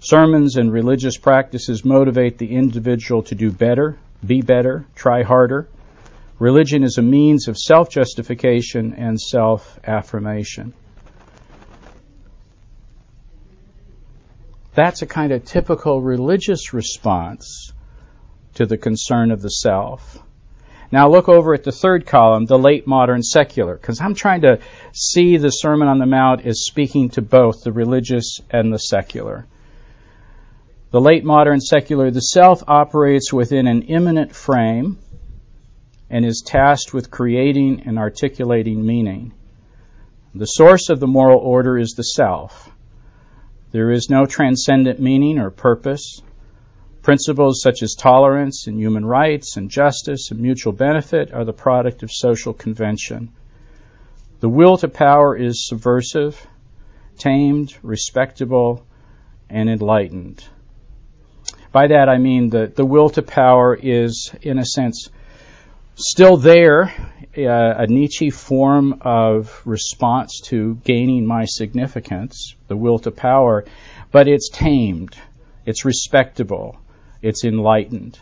Sermons 0.00 0.56
and 0.56 0.72
religious 0.72 1.16
practices 1.16 1.84
motivate 1.84 2.38
the 2.38 2.50
individual 2.50 3.22
to 3.22 3.36
do 3.36 3.52
better, 3.52 3.96
be 4.26 4.42
better, 4.42 4.84
try 4.96 5.22
harder. 5.22 5.68
Religion 6.40 6.82
is 6.82 6.98
a 6.98 7.02
means 7.02 7.46
of 7.46 7.56
self 7.56 7.88
justification 7.88 8.94
and 8.94 9.20
self 9.20 9.78
affirmation. 9.84 10.74
That's 14.78 15.02
a 15.02 15.06
kind 15.06 15.32
of 15.32 15.44
typical 15.44 16.00
religious 16.00 16.72
response 16.72 17.72
to 18.54 18.64
the 18.64 18.76
concern 18.76 19.32
of 19.32 19.42
the 19.42 19.48
self. 19.48 20.22
Now 20.92 21.10
look 21.10 21.28
over 21.28 21.52
at 21.52 21.64
the 21.64 21.72
third 21.72 22.06
column, 22.06 22.46
the 22.46 22.60
late 22.60 22.86
modern 22.86 23.24
secular, 23.24 23.74
because 23.74 24.00
I'm 24.00 24.14
trying 24.14 24.42
to 24.42 24.60
see 24.92 25.36
the 25.36 25.50
Sermon 25.50 25.88
on 25.88 25.98
the 25.98 26.06
Mount 26.06 26.46
as 26.46 26.64
speaking 26.64 27.08
to 27.10 27.22
both 27.22 27.64
the 27.64 27.72
religious 27.72 28.38
and 28.50 28.72
the 28.72 28.78
secular. 28.78 29.48
The 30.92 31.00
late 31.00 31.24
modern 31.24 31.60
secular, 31.60 32.12
the 32.12 32.20
self 32.20 32.62
operates 32.68 33.32
within 33.32 33.66
an 33.66 33.82
immanent 33.82 34.32
frame 34.32 34.98
and 36.08 36.24
is 36.24 36.44
tasked 36.46 36.94
with 36.94 37.10
creating 37.10 37.82
and 37.84 37.98
articulating 37.98 38.86
meaning. 38.86 39.32
The 40.36 40.46
source 40.46 40.88
of 40.88 41.00
the 41.00 41.08
moral 41.08 41.40
order 41.40 41.76
is 41.76 41.94
the 41.96 42.04
self. 42.04 42.70
There 43.70 43.90
is 43.90 44.08
no 44.08 44.24
transcendent 44.24 44.98
meaning 44.98 45.38
or 45.38 45.50
purpose. 45.50 46.22
Principles 47.02 47.60
such 47.62 47.82
as 47.82 47.94
tolerance 47.94 48.66
and 48.66 48.78
human 48.78 49.04
rights 49.04 49.56
and 49.56 49.70
justice 49.70 50.30
and 50.30 50.40
mutual 50.40 50.72
benefit 50.72 51.32
are 51.32 51.44
the 51.44 51.52
product 51.52 52.02
of 52.02 52.10
social 52.10 52.54
convention. 52.54 53.30
The 54.40 54.48
will 54.48 54.78
to 54.78 54.88
power 54.88 55.36
is 55.36 55.66
subversive, 55.66 56.46
tamed, 57.18 57.76
respectable, 57.82 58.86
and 59.50 59.68
enlightened. 59.68 60.44
By 61.72 61.88
that 61.88 62.08
I 62.08 62.18
mean 62.18 62.50
that 62.50 62.76
the 62.76 62.86
will 62.86 63.10
to 63.10 63.22
power 63.22 63.78
is, 63.80 64.32
in 64.40 64.58
a 64.58 64.64
sense, 64.64 65.10
still 65.98 66.36
there, 66.36 66.92
uh, 67.36 67.74
a 67.82 67.86
Nietzsche 67.86 68.30
form 68.30 69.00
of 69.02 69.60
response 69.64 70.40
to 70.46 70.76
gaining 70.84 71.26
my 71.26 71.44
significance, 71.44 72.54
the 72.68 72.76
will 72.76 73.00
to 73.00 73.10
power, 73.10 73.64
but 74.10 74.28
it's 74.28 74.48
tamed, 74.48 75.16
it's 75.66 75.84
respectable, 75.84 76.78
it's 77.20 77.44
enlightened. 77.44 78.18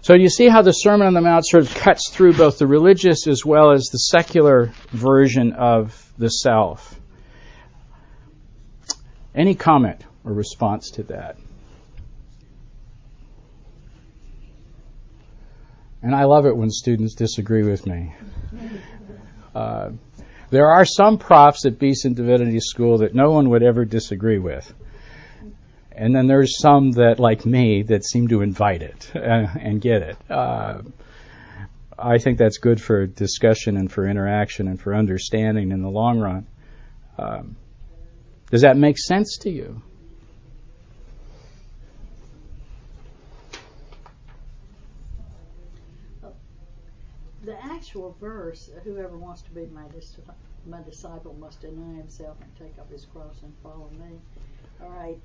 So 0.00 0.14
you 0.14 0.28
see 0.28 0.48
how 0.48 0.62
the 0.62 0.72
Sermon 0.72 1.06
on 1.06 1.14
the 1.14 1.20
Mount 1.20 1.46
sort 1.46 1.64
of 1.64 1.74
cuts 1.74 2.10
through 2.10 2.34
both 2.34 2.58
the 2.58 2.66
religious 2.66 3.26
as 3.26 3.44
well 3.44 3.72
as 3.72 3.84
the 3.84 3.98
secular 3.98 4.72
version 4.90 5.52
of 5.52 6.12
the 6.18 6.28
self. 6.28 6.98
Any 9.34 9.54
comment 9.54 10.04
or 10.24 10.32
response 10.32 10.90
to 10.92 11.04
that? 11.04 11.36
And 16.04 16.14
I 16.14 16.24
love 16.24 16.44
it 16.44 16.54
when 16.54 16.68
students 16.68 17.14
disagree 17.14 17.62
with 17.62 17.86
me. 17.86 18.14
Uh, 19.54 19.92
there 20.50 20.68
are 20.68 20.84
some 20.84 21.16
profs 21.16 21.64
at 21.64 21.78
Beeson 21.78 22.12
Divinity 22.12 22.60
School 22.60 22.98
that 22.98 23.14
no 23.14 23.30
one 23.30 23.48
would 23.48 23.62
ever 23.62 23.86
disagree 23.86 24.38
with. 24.38 24.70
And 25.92 26.14
then 26.14 26.26
there's 26.26 26.60
some 26.60 26.90
that, 26.92 27.18
like 27.18 27.46
me, 27.46 27.84
that 27.84 28.04
seem 28.04 28.28
to 28.28 28.42
invite 28.42 28.82
it 28.82 29.12
uh, 29.16 29.46
and 29.58 29.80
get 29.80 30.02
it. 30.02 30.18
Uh, 30.28 30.82
I 31.98 32.18
think 32.18 32.36
that's 32.36 32.58
good 32.58 32.82
for 32.82 33.06
discussion 33.06 33.78
and 33.78 33.90
for 33.90 34.06
interaction 34.06 34.68
and 34.68 34.78
for 34.78 34.94
understanding 34.94 35.72
in 35.72 35.80
the 35.80 35.88
long 35.88 36.18
run. 36.18 36.46
Um, 37.16 37.56
does 38.50 38.60
that 38.60 38.76
make 38.76 38.98
sense 38.98 39.38
to 39.38 39.50
you? 39.50 39.80
The 47.44 47.62
actual 47.64 48.16
verse, 48.20 48.70
whoever 48.84 49.16
wants 49.16 49.42
to 49.42 49.50
be 49.50 49.66
my, 49.66 49.86
dis- 49.88 50.16
my 50.66 50.82
disciple 50.82 51.34
must 51.34 51.60
deny 51.60 51.96
himself 51.96 52.36
and 52.40 52.50
take 52.56 52.78
up 52.78 52.90
his 52.90 53.04
cross 53.06 53.42
and 53.42 53.52
follow 53.62 53.90
me. 53.92 54.18
All 54.82 54.90
right. 54.90 55.18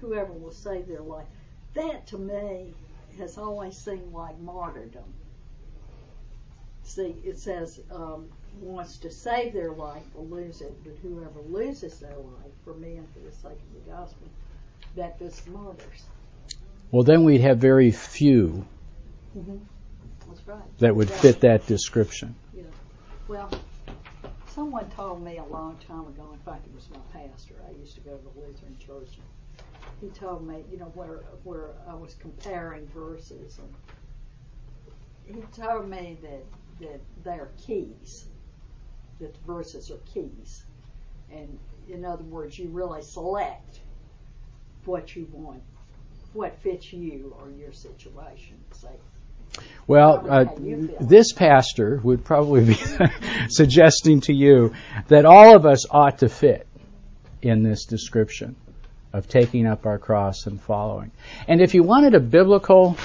Whoever 0.00 0.32
will 0.32 0.52
save 0.52 0.88
their 0.88 1.02
life. 1.02 1.26
That 1.74 2.06
to 2.08 2.18
me 2.18 2.74
has 3.18 3.38
always 3.38 3.76
seemed 3.76 4.12
like 4.12 4.38
martyrdom. 4.40 5.12
See, 6.82 7.14
it 7.24 7.38
says, 7.38 7.80
um, 7.90 8.28
wants 8.60 8.98
to 8.98 9.10
save 9.10 9.52
their 9.52 9.72
life 9.72 10.02
will 10.14 10.26
lose 10.26 10.60
it, 10.60 10.72
but 10.84 10.94
whoever 11.02 11.40
loses 11.48 11.98
their 11.98 12.16
life 12.16 12.52
for 12.64 12.74
me 12.74 12.96
and 12.96 13.08
for 13.12 13.18
the 13.20 13.32
sake 13.32 13.58
of 13.58 13.84
the 13.84 13.90
gospel, 13.90 14.28
that 14.94 15.16
is 15.20 15.46
martyrs. 15.48 16.04
Well, 16.90 17.02
then 17.02 17.24
we'd 17.24 17.40
have 17.40 17.58
very 17.58 17.90
few 17.90 18.64
mm-hmm. 19.36 19.56
Right. 20.46 20.78
that 20.78 20.94
would 20.94 21.10
fit 21.10 21.40
that 21.40 21.66
description. 21.66 22.34
Yeah. 22.54 22.62
Well, 23.28 23.50
someone 24.46 24.88
told 24.90 25.22
me 25.22 25.38
a 25.38 25.44
long 25.44 25.76
time 25.86 26.06
ago, 26.06 26.30
in 26.32 26.38
fact, 26.40 26.66
it 26.66 26.74
was 26.74 26.88
my 26.90 27.20
pastor. 27.20 27.54
I 27.68 27.72
used 27.78 27.94
to 27.96 28.00
go 28.00 28.16
to 28.16 28.22
the 28.22 28.40
Lutheran 28.40 28.76
church. 28.78 29.18
He 30.00 30.08
told 30.08 30.46
me, 30.46 30.64
you 30.70 30.78
know, 30.78 30.92
where 30.94 31.20
where 31.44 31.70
I 31.88 31.94
was 31.94 32.14
comparing 32.14 32.86
verses, 32.88 33.58
and 35.28 35.36
he 35.36 35.42
told 35.60 35.88
me 35.88 36.18
that 36.22 36.44
that 36.80 37.00
they're 37.24 37.50
keys, 37.66 38.26
that 39.20 39.32
the 39.32 39.40
verses 39.46 39.90
are 39.90 40.00
keys, 40.12 40.64
and 41.30 41.58
in 41.88 42.04
other 42.04 42.24
words, 42.24 42.58
you 42.58 42.68
really 42.68 43.02
select 43.02 43.80
what 44.84 45.16
you 45.16 45.28
want, 45.32 45.62
what 46.32 46.56
fits 46.62 46.92
you 46.92 47.34
or 47.40 47.50
your 47.50 47.72
situation. 47.72 48.58
Say, 48.72 48.88
well, 49.86 50.26
uh, 50.28 50.44
this 51.00 51.32
pastor 51.32 52.00
would 52.02 52.24
probably 52.24 52.64
be 52.64 52.78
suggesting 53.48 54.20
to 54.22 54.32
you 54.32 54.74
that 55.08 55.24
all 55.24 55.54
of 55.54 55.64
us 55.64 55.88
ought 55.90 56.18
to 56.18 56.28
fit 56.28 56.66
in 57.40 57.62
this 57.62 57.84
description 57.84 58.56
of 59.12 59.28
taking 59.28 59.66
up 59.66 59.86
our 59.86 59.98
cross 59.98 60.46
and 60.46 60.60
following. 60.60 61.12
And 61.46 61.60
if 61.60 61.74
you 61.74 61.82
wanted 61.84 62.14
a 62.14 62.20
biblical 62.20 62.96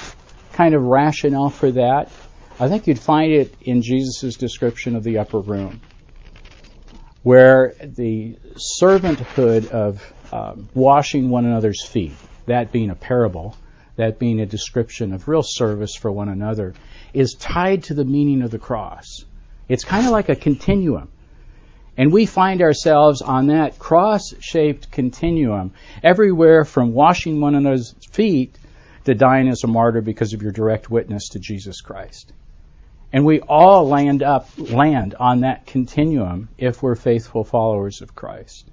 kind 0.52 0.74
of 0.74 0.82
rationale 0.82 1.50
for 1.50 1.70
that, 1.70 2.10
I 2.58 2.68
think 2.68 2.86
you'd 2.86 2.98
find 2.98 3.32
it 3.32 3.54
in 3.62 3.82
Jesus' 3.82 4.36
description 4.36 4.96
of 4.96 5.04
the 5.04 5.18
upper 5.18 5.38
room, 5.38 5.80
where 7.22 7.74
the 7.80 8.36
servanthood 8.80 9.68
of 9.70 10.12
um, 10.32 10.68
washing 10.74 11.30
one 11.30 11.46
another's 11.46 11.84
feet, 11.86 12.12
that 12.46 12.72
being 12.72 12.90
a 12.90 12.94
parable, 12.94 13.56
that 14.02 14.18
being 14.18 14.40
a 14.40 14.46
description 14.46 15.12
of 15.12 15.28
real 15.28 15.42
service 15.44 15.94
for 15.94 16.10
one 16.10 16.28
another, 16.28 16.74
is 17.14 17.36
tied 17.38 17.84
to 17.84 17.94
the 17.94 18.04
meaning 18.04 18.42
of 18.42 18.50
the 18.50 18.58
cross. 18.58 19.24
It's 19.68 19.84
kind 19.84 20.04
of 20.06 20.12
like 20.12 20.28
a 20.28 20.34
continuum. 20.36 21.08
And 21.96 22.12
we 22.12 22.26
find 22.26 22.62
ourselves 22.62 23.22
on 23.22 23.46
that 23.46 23.78
cross 23.78 24.34
shaped 24.40 24.90
continuum, 24.90 25.72
everywhere 26.02 26.64
from 26.64 26.94
washing 26.94 27.40
one 27.40 27.54
another's 27.54 27.94
feet 28.10 28.58
to 29.04 29.14
dying 29.14 29.48
as 29.48 29.62
a 29.62 29.68
martyr 29.68 30.00
because 30.00 30.32
of 30.32 30.42
your 30.42 30.52
direct 30.52 30.90
witness 30.90 31.28
to 31.30 31.38
Jesus 31.38 31.80
Christ. 31.80 32.32
And 33.12 33.24
we 33.24 33.40
all 33.40 33.86
land 33.88 34.22
up, 34.22 34.48
land 34.58 35.14
on 35.20 35.40
that 35.40 35.66
continuum 35.66 36.48
if 36.58 36.82
we're 36.82 36.94
faithful 36.96 37.44
followers 37.44 38.00
of 38.00 38.14
Christ. 38.14 38.66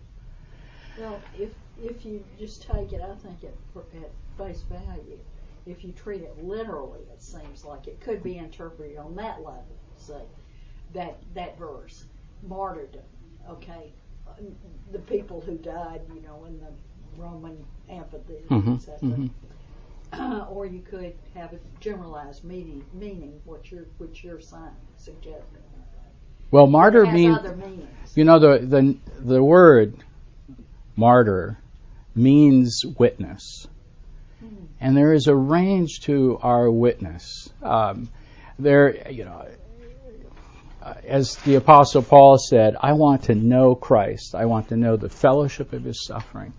Well, 0.98 1.21
if, 1.38 1.50
if 1.81 2.05
you 2.05 2.24
just 2.38 2.62
take 2.63 2.93
it, 2.93 3.01
I 3.01 3.15
think, 3.15 3.43
at, 3.43 4.01
at 4.01 4.12
face 4.38 4.63
value, 4.63 5.19
if 5.65 5.83
you 5.83 5.91
treat 5.91 6.21
it 6.21 6.43
literally, 6.43 7.01
it 7.12 7.21
seems 7.21 7.63
like 7.65 7.88
it 7.88 8.00
could 8.01 8.24
be 8.24 8.38
interpreted 8.38 8.98
on 8.98 9.15
that 9.15 9.38
level. 9.38 9.65
Say 9.98 10.21
that 10.93 11.17
that 11.36 11.57
verse, 11.57 12.05
martyrdom. 12.48 13.01
Okay, 13.50 13.91
the 14.91 15.00
people 15.00 15.41
who 15.41 15.57
died, 15.57 16.01
you 16.13 16.21
know, 16.21 16.45
in 16.45 16.59
the 16.59 16.71
Roman 17.17 17.57
amphitheater, 17.89 18.45
mm-hmm, 18.50 18.74
etc. 18.75 19.00
Mm-hmm. 19.00 20.41
or 20.51 20.65
you 20.65 20.81
could 20.81 21.13
have 21.36 21.53
a 21.53 21.59
generalized 21.79 22.43
meaning, 22.43 22.83
meaning 22.93 23.39
what 23.45 23.71
you're 23.71 23.86
which 23.98 24.24
you're 24.24 24.41
suggesting. 24.41 25.43
Well, 26.51 26.65
martyr 26.65 27.05
means 27.05 27.39
you 28.15 28.24
know 28.24 28.39
the 28.39 28.65
the 28.65 28.98
the 29.19 29.43
word 29.43 29.95
martyr 30.95 31.57
means 32.15 32.83
witness. 32.97 33.67
And 34.79 34.95
there 34.95 35.13
is 35.13 35.27
a 35.27 35.35
range 35.35 36.01
to 36.01 36.39
our 36.41 36.71
witness. 36.71 37.49
Um, 37.61 38.09
there, 38.57 39.09
you 39.11 39.25
know, 39.25 39.45
uh, 40.81 40.93
as 41.05 41.35
the 41.37 41.55
Apostle 41.55 42.01
Paul 42.01 42.37
said, 42.37 42.75
I 42.79 42.93
want 42.93 43.23
to 43.23 43.35
know 43.35 43.75
Christ. 43.75 44.35
I 44.35 44.45
want 44.45 44.69
to 44.69 44.77
know 44.77 44.95
the 44.95 45.09
fellowship 45.09 45.73
of 45.73 45.83
his 45.83 46.05
suffering 46.05 46.53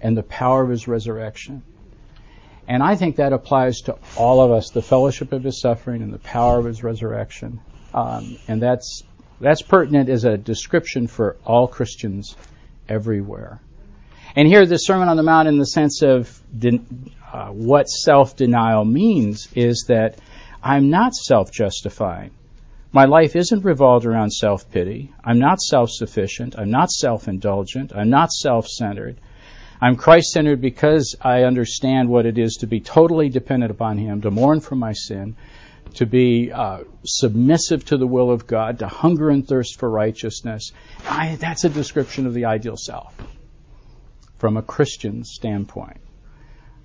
and 0.00 0.16
the 0.16 0.22
power 0.22 0.62
of 0.62 0.70
his 0.70 0.88
resurrection. 0.88 1.62
And 2.66 2.82
I 2.82 2.96
think 2.96 3.16
that 3.16 3.32
applies 3.32 3.80
to 3.82 3.96
all 4.16 4.42
of 4.42 4.50
us 4.50 4.70
the 4.70 4.82
fellowship 4.82 5.32
of 5.32 5.44
his 5.44 5.60
suffering 5.60 6.02
and 6.02 6.12
the 6.12 6.18
power 6.18 6.58
of 6.58 6.64
his 6.64 6.82
resurrection. 6.82 7.60
Um, 7.94 8.36
and 8.48 8.60
that's, 8.60 9.02
that's 9.40 9.62
pertinent 9.62 10.08
as 10.08 10.24
a 10.24 10.36
description 10.36 11.06
for 11.06 11.36
all 11.46 11.68
Christians 11.68 12.36
everywhere. 12.88 13.60
And 14.36 14.46
here, 14.46 14.66
the 14.66 14.76
Sermon 14.76 15.08
on 15.08 15.16
the 15.16 15.22
Mount, 15.22 15.48
in 15.48 15.58
the 15.58 15.66
sense 15.66 16.02
of 16.02 16.40
uh, 17.32 17.48
what 17.48 17.88
self 17.88 18.36
denial 18.36 18.84
means, 18.84 19.48
is 19.54 19.86
that 19.88 20.18
I'm 20.62 20.90
not 20.90 21.14
self 21.14 21.50
justifying. 21.50 22.30
My 22.92 23.04
life 23.04 23.36
isn't 23.36 23.64
revolved 23.64 24.06
around 24.06 24.30
self 24.30 24.70
pity. 24.70 25.12
I'm 25.24 25.38
not 25.38 25.60
self 25.60 25.90
sufficient. 25.90 26.58
I'm 26.58 26.70
not 26.70 26.90
self 26.90 27.28
indulgent. 27.28 27.92
I'm 27.94 28.10
not 28.10 28.30
self 28.30 28.66
centered. 28.66 29.16
I'm 29.80 29.96
Christ 29.96 30.32
centered 30.32 30.60
because 30.60 31.14
I 31.20 31.44
understand 31.44 32.08
what 32.08 32.26
it 32.26 32.36
is 32.36 32.56
to 32.56 32.66
be 32.66 32.80
totally 32.80 33.28
dependent 33.28 33.70
upon 33.70 33.96
Him, 33.98 34.22
to 34.22 34.30
mourn 34.30 34.60
for 34.60 34.74
my 34.74 34.92
sin, 34.92 35.36
to 35.94 36.06
be 36.06 36.50
uh, 36.50 36.80
submissive 37.04 37.84
to 37.86 37.96
the 37.96 38.06
will 38.06 38.30
of 38.30 38.46
God, 38.46 38.80
to 38.80 38.88
hunger 38.88 39.30
and 39.30 39.46
thirst 39.46 39.78
for 39.78 39.88
righteousness. 39.88 40.72
I, 41.08 41.36
that's 41.36 41.64
a 41.64 41.68
description 41.68 42.26
of 42.26 42.34
the 42.34 42.46
ideal 42.46 42.76
self 42.76 43.14
from 44.38 44.56
a 44.56 44.62
Christian 44.62 45.24
standpoint. 45.24 46.00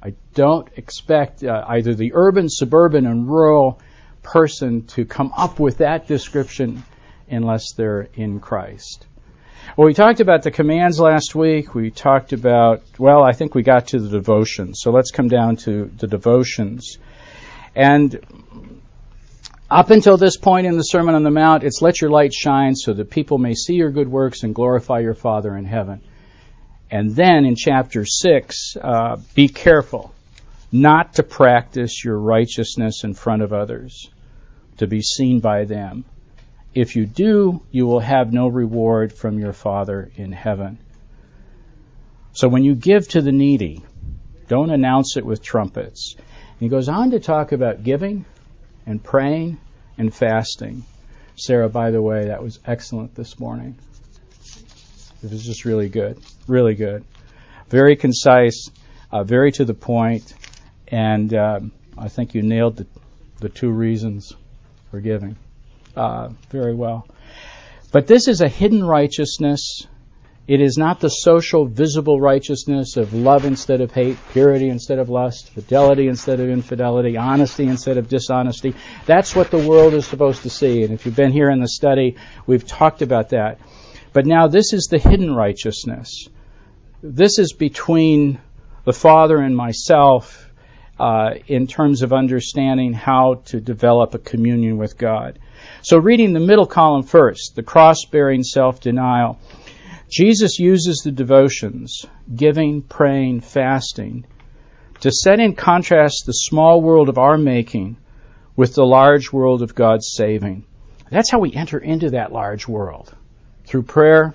I 0.01 0.13
don't 0.33 0.67
expect 0.75 1.43
uh, 1.43 1.63
either 1.67 1.93
the 1.93 2.11
urban, 2.13 2.49
suburban, 2.49 3.05
and 3.05 3.29
rural 3.29 3.79
person 4.21 4.85
to 4.87 5.05
come 5.05 5.31
up 5.37 5.59
with 5.59 5.77
that 5.77 6.07
description 6.07 6.83
unless 7.29 7.73
they're 7.73 8.09
in 8.13 8.39
Christ. 8.39 9.05
Well, 9.77 9.87
we 9.87 9.93
talked 9.93 10.19
about 10.19 10.43
the 10.43 10.51
commands 10.51 10.99
last 10.99 11.35
week. 11.35 11.73
We 11.73 11.89
talked 11.89 12.33
about, 12.33 12.83
well, 12.97 13.23
I 13.23 13.31
think 13.31 13.55
we 13.55 13.63
got 13.63 13.87
to 13.87 13.99
the 13.99 14.09
devotions. 14.09 14.79
So 14.81 14.91
let's 14.91 15.11
come 15.11 15.29
down 15.29 15.55
to 15.57 15.85
the 15.97 16.07
devotions. 16.07 16.97
And 17.73 18.19
up 19.71 19.89
until 19.89 20.17
this 20.17 20.37
point 20.37 20.67
in 20.67 20.77
the 20.77 20.83
Sermon 20.83 21.15
on 21.15 21.23
the 21.23 21.31
Mount, 21.31 21.63
it's 21.63 21.81
let 21.81 22.01
your 22.01 22.11
light 22.11 22.33
shine 22.33 22.75
so 22.75 22.93
that 22.93 23.09
people 23.09 23.37
may 23.37 23.55
see 23.55 23.75
your 23.75 23.89
good 23.89 24.07
works 24.09 24.43
and 24.43 24.53
glorify 24.53 24.99
your 24.99 25.15
Father 25.15 25.55
in 25.55 25.65
heaven. 25.65 26.01
And 26.93 27.15
then 27.15 27.43
in 27.45 27.55
chapter 27.55 28.05
6, 28.05 28.77
uh, 28.79 29.17
be 29.33 29.47
careful 29.47 30.13
not 30.71 31.15
to 31.15 31.23
practice 31.23 32.05
your 32.05 32.19
righteousness 32.19 33.03
in 33.03 33.15
front 33.15 33.41
of 33.41 33.51
others, 33.51 34.11
to 34.77 34.85
be 34.85 35.01
seen 35.01 35.39
by 35.39 35.65
them. 35.65 36.05
If 36.75 36.95
you 36.95 37.07
do, 37.07 37.63
you 37.71 37.87
will 37.87 37.99
have 37.99 38.31
no 38.31 38.47
reward 38.47 39.11
from 39.11 39.39
your 39.39 39.53
Father 39.53 40.11
in 40.17 40.31
heaven. 40.31 40.77
So 42.33 42.47
when 42.47 42.63
you 42.63 42.75
give 42.75 43.07
to 43.09 43.23
the 43.23 43.31
needy, 43.31 43.83
don't 44.47 44.69
announce 44.69 45.17
it 45.17 45.25
with 45.25 45.41
trumpets. 45.41 46.13
And 46.15 46.59
he 46.59 46.69
goes 46.69 46.89
on 46.89 47.09
to 47.09 47.19
talk 47.19 47.53
about 47.53 47.83
giving 47.83 48.23
and 48.85 49.03
praying 49.03 49.57
and 49.97 50.13
fasting. 50.13 50.83
Sarah, 51.37 51.69
by 51.69 51.89
the 51.89 52.03
way, 52.03 52.27
that 52.27 52.43
was 52.43 52.59
excellent 52.67 53.15
this 53.15 53.39
morning. 53.39 53.77
It 55.23 55.31
was 55.31 55.45
just 55.45 55.63
really 55.63 55.87
good, 55.87 56.19
really 56.47 56.75
good, 56.75 57.05
very 57.69 57.95
concise, 57.95 58.69
uh, 59.09 59.23
very 59.23 59.51
to 59.53 59.63
the 59.63 59.73
point, 59.73 60.33
and 60.89 61.33
um, 61.33 61.71
I 61.97 62.09
think 62.09 62.35
you 62.35 62.41
nailed 62.41 62.75
the, 62.77 62.87
the 63.39 63.49
two 63.49 63.71
reasons 63.71 64.33
for 64.91 64.99
giving 64.99 65.37
uh, 65.95 66.29
very 66.49 66.73
well. 66.73 67.07
But 67.91 68.07
this 68.07 68.27
is 68.27 68.41
a 68.41 68.49
hidden 68.49 68.83
righteousness. 68.83 69.87
It 70.45 70.59
is 70.59 70.77
not 70.77 70.99
the 70.99 71.07
social, 71.07 71.65
visible 71.65 72.19
righteousness 72.19 72.97
of 72.97 73.13
love 73.13 73.45
instead 73.45 73.79
of 73.79 73.93
hate, 73.93 74.17
purity 74.33 74.67
instead 74.67 74.99
of 74.99 75.07
lust, 75.07 75.51
fidelity 75.51 76.09
instead 76.09 76.41
of 76.41 76.49
infidelity, 76.49 77.15
honesty 77.15 77.63
instead 77.63 77.97
of 77.97 78.09
dishonesty. 78.09 78.75
That's 79.05 79.35
what 79.35 79.51
the 79.51 79.57
world 79.57 79.93
is 79.93 80.05
supposed 80.05 80.43
to 80.43 80.49
see. 80.49 80.83
And 80.83 80.93
if 80.93 81.05
you've 81.05 81.15
been 81.15 81.31
here 81.31 81.49
in 81.49 81.61
the 81.61 81.69
study, 81.69 82.17
we've 82.45 82.67
talked 82.67 83.01
about 83.01 83.29
that. 83.29 83.59
But 84.13 84.27
now 84.27 84.47
this 84.47 84.73
is 84.73 84.87
the 84.89 84.99
hidden 84.99 85.33
righteousness. 85.33 86.29
This 87.01 87.39
is 87.39 87.53
between 87.53 88.39
the 88.85 88.93
Father 88.93 89.37
and 89.37 89.57
myself 89.57 90.49
uh, 90.99 91.31
in 91.47 91.65
terms 91.65 92.03
of 92.03 92.13
understanding 92.13 92.93
how 92.93 93.41
to 93.45 93.59
develop 93.59 94.13
a 94.13 94.19
communion 94.19 94.77
with 94.77 94.99
God. 94.99 95.39
So, 95.81 95.97
reading 95.97 96.33
the 96.33 96.39
middle 96.39 96.67
column 96.67 97.03
first, 97.03 97.55
the 97.55 97.63
cross 97.63 98.05
bearing 98.11 98.43
self 98.43 98.79
denial, 98.79 99.39
Jesus 100.09 100.59
uses 100.59 101.01
the 101.03 101.11
devotions, 101.11 102.05
giving, 102.33 102.83
praying, 102.83 103.41
fasting, 103.41 104.25
to 104.99 105.11
set 105.11 105.39
in 105.39 105.55
contrast 105.55 106.23
the 106.25 106.33
small 106.33 106.81
world 106.81 107.09
of 107.09 107.17
our 107.17 107.37
making 107.37 107.97
with 108.55 108.75
the 108.75 108.85
large 108.85 109.33
world 109.33 109.63
of 109.63 109.73
God's 109.73 110.13
saving. 110.15 110.65
That's 111.09 111.31
how 111.31 111.39
we 111.39 111.53
enter 111.53 111.79
into 111.79 112.11
that 112.11 112.31
large 112.31 112.67
world 112.67 113.15
through 113.65 113.83
prayer, 113.83 114.33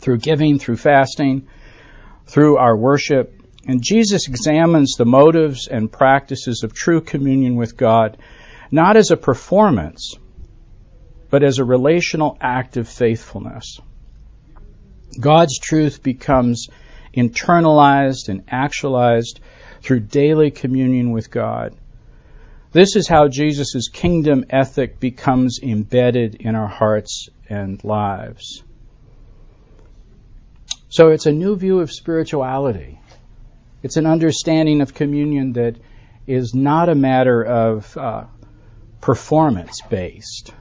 through 0.00 0.18
giving, 0.18 0.58
through 0.58 0.76
fasting, 0.76 1.48
through 2.26 2.56
our 2.56 2.76
worship. 2.76 3.32
And 3.66 3.82
Jesus 3.82 4.28
examines 4.28 4.94
the 4.96 5.04
motives 5.04 5.68
and 5.68 5.90
practices 5.90 6.62
of 6.62 6.74
true 6.74 7.00
communion 7.00 7.56
with 7.56 7.76
God, 7.76 8.16
not 8.70 8.96
as 8.96 9.10
a 9.10 9.16
performance, 9.16 10.14
but 11.30 11.42
as 11.42 11.58
a 11.58 11.64
relational 11.64 12.36
act 12.40 12.76
of 12.76 12.88
faithfulness. 12.88 13.80
God's 15.20 15.58
truth 15.58 16.02
becomes 16.02 16.68
internalized 17.16 18.28
and 18.28 18.44
actualized 18.48 19.40
through 19.80 20.00
daily 20.00 20.50
communion 20.50 21.12
with 21.12 21.30
God. 21.30 21.74
This 22.76 22.94
is 22.94 23.08
how 23.08 23.28
Jesus' 23.28 23.88
kingdom 23.90 24.44
ethic 24.50 25.00
becomes 25.00 25.60
embedded 25.62 26.34
in 26.34 26.54
our 26.54 26.66
hearts 26.66 27.30
and 27.48 27.82
lives. 27.82 28.62
So 30.90 31.08
it's 31.08 31.24
a 31.24 31.32
new 31.32 31.56
view 31.56 31.80
of 31.80 31.90
spirituality. 31.90 33.00
It's 33.82 33.96
an 33.96 34.04
understanding 34.04 34.82
of 34.82 34.92
communion 34.92 35.54
that 35.54 35.76
is 36.26 36.52
not 36.54 36.90
a 36.90 36.94
matter 36.94 37.42
of 37.42 37.96
uh, 37.96 38.24
performance 39.00 39.80
based 39.88 40.52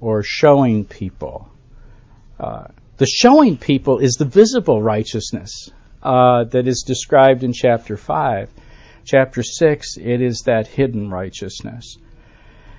or 0.00 0.22
showing 0.22 0.84
people. 0.84 1.50
Uh, 2.38 2.68
the 2.98 3.06
showing 3.06 3.56
people 3.56 3.98
is 3.98 4.12
the 4.12 4.26
visible 4.26 4.80
righteousness 4.80 5.70
uh, 6.04 6.44
that 6.44 6.68
is 6.68 6.84
described 6.86 7.42
in 7.42 7.52
chapter 7.52 7.96
5. 7.96 8.48
Chapter 9.06 9.44
6, 9.44 9.98
it 9.98 10.20
is 10.20 10.42
that 10.46 10.66
hidden 10.66 11.10
righteousness. 11.10 11.96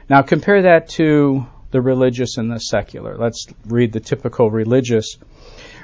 Now 0.09 0.23
compare 0.23 0.63
that 0.63 0.89
to 0.97 1.45
the 1.71 1.79
religious 1.79 2.35
and 2.35 2.51
the 2.51 2.59
secular. 2.59 3.17
Let's 3.17 3.47
read 3.65 3.93
the 3.93 4.01
typical 4.01 4.51
religious. 4.51 5.17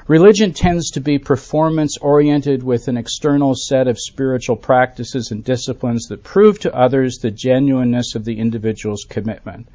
Religion 0.06 0.52
tends 0.52 0.90
to 0.90 1.00
be 1.00 1.18
performance 1.18 1.96
oriented 1.96 2.62
with 2.62 2.88
an 2.88 2.98
external 2.98 3.54
set 3.54 3.88
of 3.88 3.98
spiritual 3.98 4.56
practices 4.56 5.30
and 5.30 5.42
disciplines 5.42 6.08
that 6.08 6.22
prove 6.22 6.58
to 6.60 6.76
others 6.76 7.20
the 7.22 7.30
genuineness 7.30 8.14
of 8.14 8.26
the 8.26 8.38
individual's 8.38 9.06
commitment. 9.08 9.66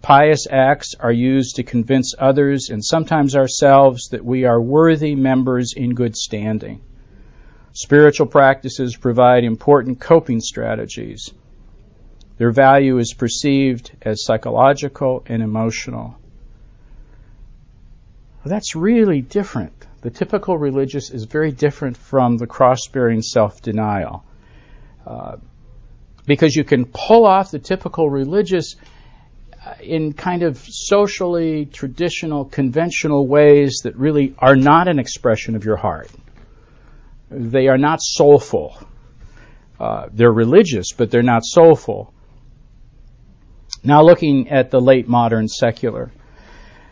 Pious 0.00 0.48
acts 0.50 0.96
are 0.98 1.12
used 1.12 1.54
to 1.54 1.62
convince 1.62 2.16
others 2.18 2.68
and 2.68 2.84
sometimes 2.84 3.36
ourselves 3.36 4.08
that 4.08 4.24
we 4.24 4.44
are 4.44 4.60
worthy 4.60 5.14
members 5.14 5.72
in 5.76 5.94
good 5.94 6.16
standing. 6.16 6.80
Spiritual 7.72 8.26
practices 8.26 8.96
provide 8.96 9.44
important 9.44 10.00
coping 10.00 10.40
strategies 10.40 11.30
their 12.42 12.50
value 12.50 12.98
is 12.98 13.14
perceived 13.14 13.92
as 14.02 14.24
psychological 14.24 15.22
and 15.26 15.44
emotional. 15.44 16.16
Well, 18.38 18.50
that's 18.50 18.74
really 18.74 19.20
different. 19.20 19.72
The 20.00 20.10
typical 20.10 20.58
religious 20.58 21.10
is 21.10 21.22
very 21.22 21.52
different 21.52 21.96
from 21.96 22.38
the 22.38 22.48
cross 22.48 22.88
bearing 22.88 23.22
self 23.22 23.62
denial. 23.62 24.24
Uh, 25.06 25.36
because 26.26 26.56
you 26.56 26.64
can 26.64 26.84
pull 26.84 27.26
off 27.26 27.52
the 27.52 27.60
typical 27.60 28.10
religious 28.10 28.74
uh, 29.64 29.74
in 29.80 30.12
kind 30.12 30.42
of 30.42 30.58
socially 30.58 31.66
traditional, 31.66 32.44
conventional 32.44 33.26
ways 33.26 33.82
that 33.84 33.96
really 33.96 34.34
are 34.38 34.56
not 34.56 34.88
an 34.88 34.98
expression 34.98 35.54
of 35.54 35.64
your 35.64 35.76
heart. 35.76 36.10
They 37.32 37.68
are 37.68 37.78
not 37.78 38.00
soulful. 38.02 38.76
Uh, 39.80 40.06
they're 40.12 40.32
religious, 40.32 40.92
but 40.92 41.10
they're 41.10 41.22
not 41.22 41.44
soulful. 41.44 42.12
Now, 43.82 44.02
looking 44.02 44.48
at 44.50 44.70
the 44.70 44.80
late 44.80 45.08
modern 45.08 45.48
secular. 45.48 46.12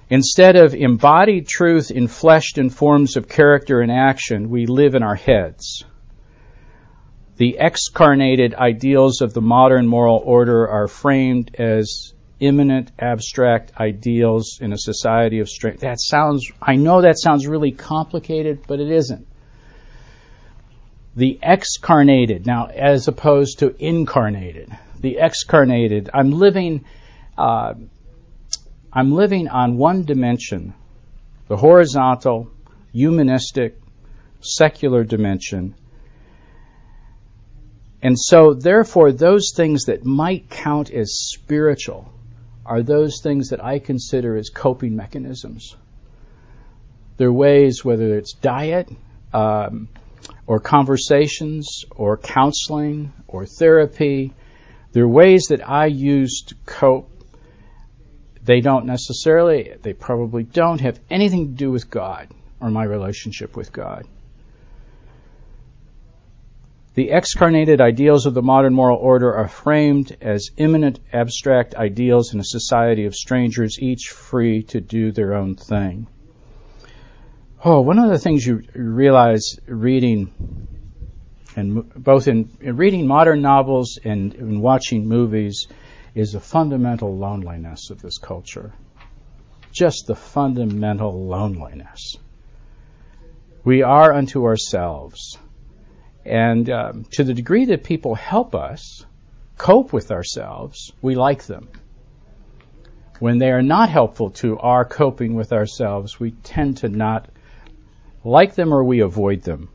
Instead 0.08 0.56
of 0.56 0.74
embodied 0.74 1.46
truth 1.46 1.92
infleshed 1.94 2.58
in 2.58 2.68
forms 2.68 3.16
of 3.16 3.28
character 3.28 3.80
and 3.80 3.92
action, 3.92 4.50
we 4.50 4.66
live 4.66 4.96
in 4.96 5.04
our 5.04 5.14
heads. 5.14 5.84
The 7.36 7.58
excarnated 7.58 8.54
ideals 8.54 9.20
of 9.20 9.32
the 9.32 9.40
modern 9.40 9.86
moral 9.86 10.20
order 10.24 10.68
are 10.68 10.88
framed 10.88 11.54
as 11.54 12.12
immanent 12.40 12.90
abstract 12.98 13.72
ideals 13.78 14.58
in 14.60 14.72
a 14.72 14.78
society 14.78 15.38
of 15.38 15.48
strength. 15.48 15.80
That 15.80 16.00
sounds, 16.00 16.50
I 16.60 16.74
know 16.74 17.02
that 17.02 17.18
sounds 17.18 17.46
really 17.46 17.70
complicated, 17.70 18.64
but 18.66 18.80
it 18.80 18.90
isn't. 18.90 19.26
The 21.20 21.38
excarnated, 21.42 22.46
now 22.46 22.68
as 22.68 23.06
opposed 23.06 23.58
to 23.58 23.76
incarnated, 23.78 24.74
the 25.00 25.18
excarnated, 25.18 26.08
I'm 26.14 26.30
living, 26.30 26.86
uh, 27.36 27.74
I'm 28.90 29.12
living 29.12 29.46
on 29.48 29.76
one 29.76 30.04
dimension, 30.04 30.72
the 31.46 31.58
horizontal, 31.58 32.50
humanistic, 32.94 33.78
secular 34.40 35.04
dimension. 35.04 35.74
And 38.00 38.18
so, 38.18 38.54
therefore, 38.54 39.12
those 39.12 39.52
things 39.54 39.84
that 39.88 40.06
might 40.06 40.48
count 40.48 40.90
as 40.90 41.20
spiritual 41.34 42.10
are 42.64 42.82
those 42.82 43.20
things 43.22 43.50
that 43.50 43.62
I 43.62 43.78
consider 43.78 44.38
as 44.38 44.48
coping 44.48 44.96
mechanisms. 44.96 45.76
They're 47.18 47.30
ways, 47.30 47.84
whether 47.84 48.16
it's 48.16 48.32
diet, 48.32 48.88
um, 49.34 49.88
or 50.46 50.60
conversations, 50.60 51.84
or 51.90 52.16
counseling, 52.16 53.12
or 53.28 53.46
therapy, 53.46 54.32
they're 54.92 55.08
ways 55.08 55.46
that 55.50 55.68
I 55.68 55.86
use 55.86 56.42
to 56.48 56.54
cope. 56.66 57.08
They 58.42 58.60
don't 58.60 58.86
necessarily, 58.86 59.74
they 59.82 59.92
probably 59.92 60.42
don't 60.42 60.80
have 60.80 60.98
anything 61.10 61.48
to 61.48 61.54
do 61.54 61.70
with 61.70 61.90
God 61.90 62.28
or 62.60 62.70
my 62.70 62.84
relationship 62.84 63.56
with 63.56 63.72
God. 63.72 64.06
The 66.94 67.12
excarnated 67.12 67.80
ideals 67.80 68.26
of 68.26 68.34
the 68.34 68.42
modern 68.42 68.74
moral 68.74 68.98
order 68.98 69.32
are 69.32 69.46
framed 69.46 70.16
as 70.20 70.50
immanent 70.56 70.98
abstract 71.12 71.76
ideals 71.76 72.34
in 72.34 72.40
a 72.40 72.44
society 72.44 73.04
of 73.04 73.14
strangers, 73.14 73.78
each 73.80 74.08
free 74.08 74.64
to 74.64 74.80
do 74.80 75.12
their 75.12 75.34
own 75.34 75.54
thing. 75.54 76.08
Oh, 77.62 77.82
one 77.82 77.98
of 77.98 78.08
the 78.08 78.18
things 78.18 78.46
you 78.46 78.62
realize 78.74 79.58
reading, 79.66 80.32
and 81.54 81.92
both 81.92 82.26
in, 82.26 82.48
in 82.62 82.76
reading 82.78 83.06
modern 83.06 83.42
novels 83.42 83.98
and 84.02 84.34
in 84.34 84.62
watching 84.62 85.06
movies, 85.06 85.66
is 86.14 86.32
the 86.32 86.40
fundamental 86.40 87.14
loneliness 87.14 87.90
of 87.90 88.00
this 88.00 88.16
culture. 88.16 88.72
Just 89.72 90.06
the 90.06 90.14
fundamental 90.14 91.26
loneliness. 91.26 92.16
We 93.62 93.82
are 93.82 94.14
unto 94.14 94.46
ourselves. 94.46 95.36
And 96.24 96.70
um, 96.70 97.04
to 97.12 97.24
the 97.24 97.34
degree 97.34 97.66
that 97.66 97.84
people 97.84 98.14
help 98.14 98.54
us 98.54 99.04
cope 99.58 99.92
with 99.92 100.10
ourselves, 100.10 100.92
we 101.02 101.14
like 101.14 101.44
them. 101.44 101.68
When 103.18 103.36
they 103.36 103.50
are 103.50 103.60
not 103.60 103.90
helpful 103.90 104.30
to 104.30 104.58
our 104.58 104.86
coping 104.86 105.34
with 105.34 105.52
ourselves, 105.52 106.18
we 106.18 106.30
tend 106.30 106.78
to 106.78 106.88
not 106.88 107.28
like 108.24 108.54
them 108.54 108.72
or 108.72 108.84
we 108.84 109.00
avoid 109.00 109.42
them. 109.42 109.68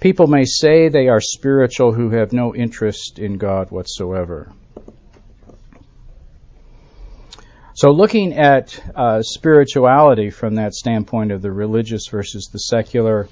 People 0.00 0.26
may 0.26 0.44
say 0.44 0.88
they 0.88 1.08
are 1.08 1.20
spiritual 1.20 1.92
who 1.92 2.10
have 2.10 2.32
no 2.32 2.54
interest 2.54 3.18
in 3.18 3.36
God 3.36 3.70
whatsoever. 3.70 4.50
So, 7.74 7.90
looking 7.90 8.34
at 8.34 8.78
uh, 8.94 9.22
spirituality 9.22 10.30
from 10.30 10.56
that 10.56 10.74
standpoint 10.74 11.32
of 11.32 11.42
the 11.42 11.52
religious 11.52 12.08
versus 12.10 12.48
the 12.52 12.58
secular, 12.58 13.28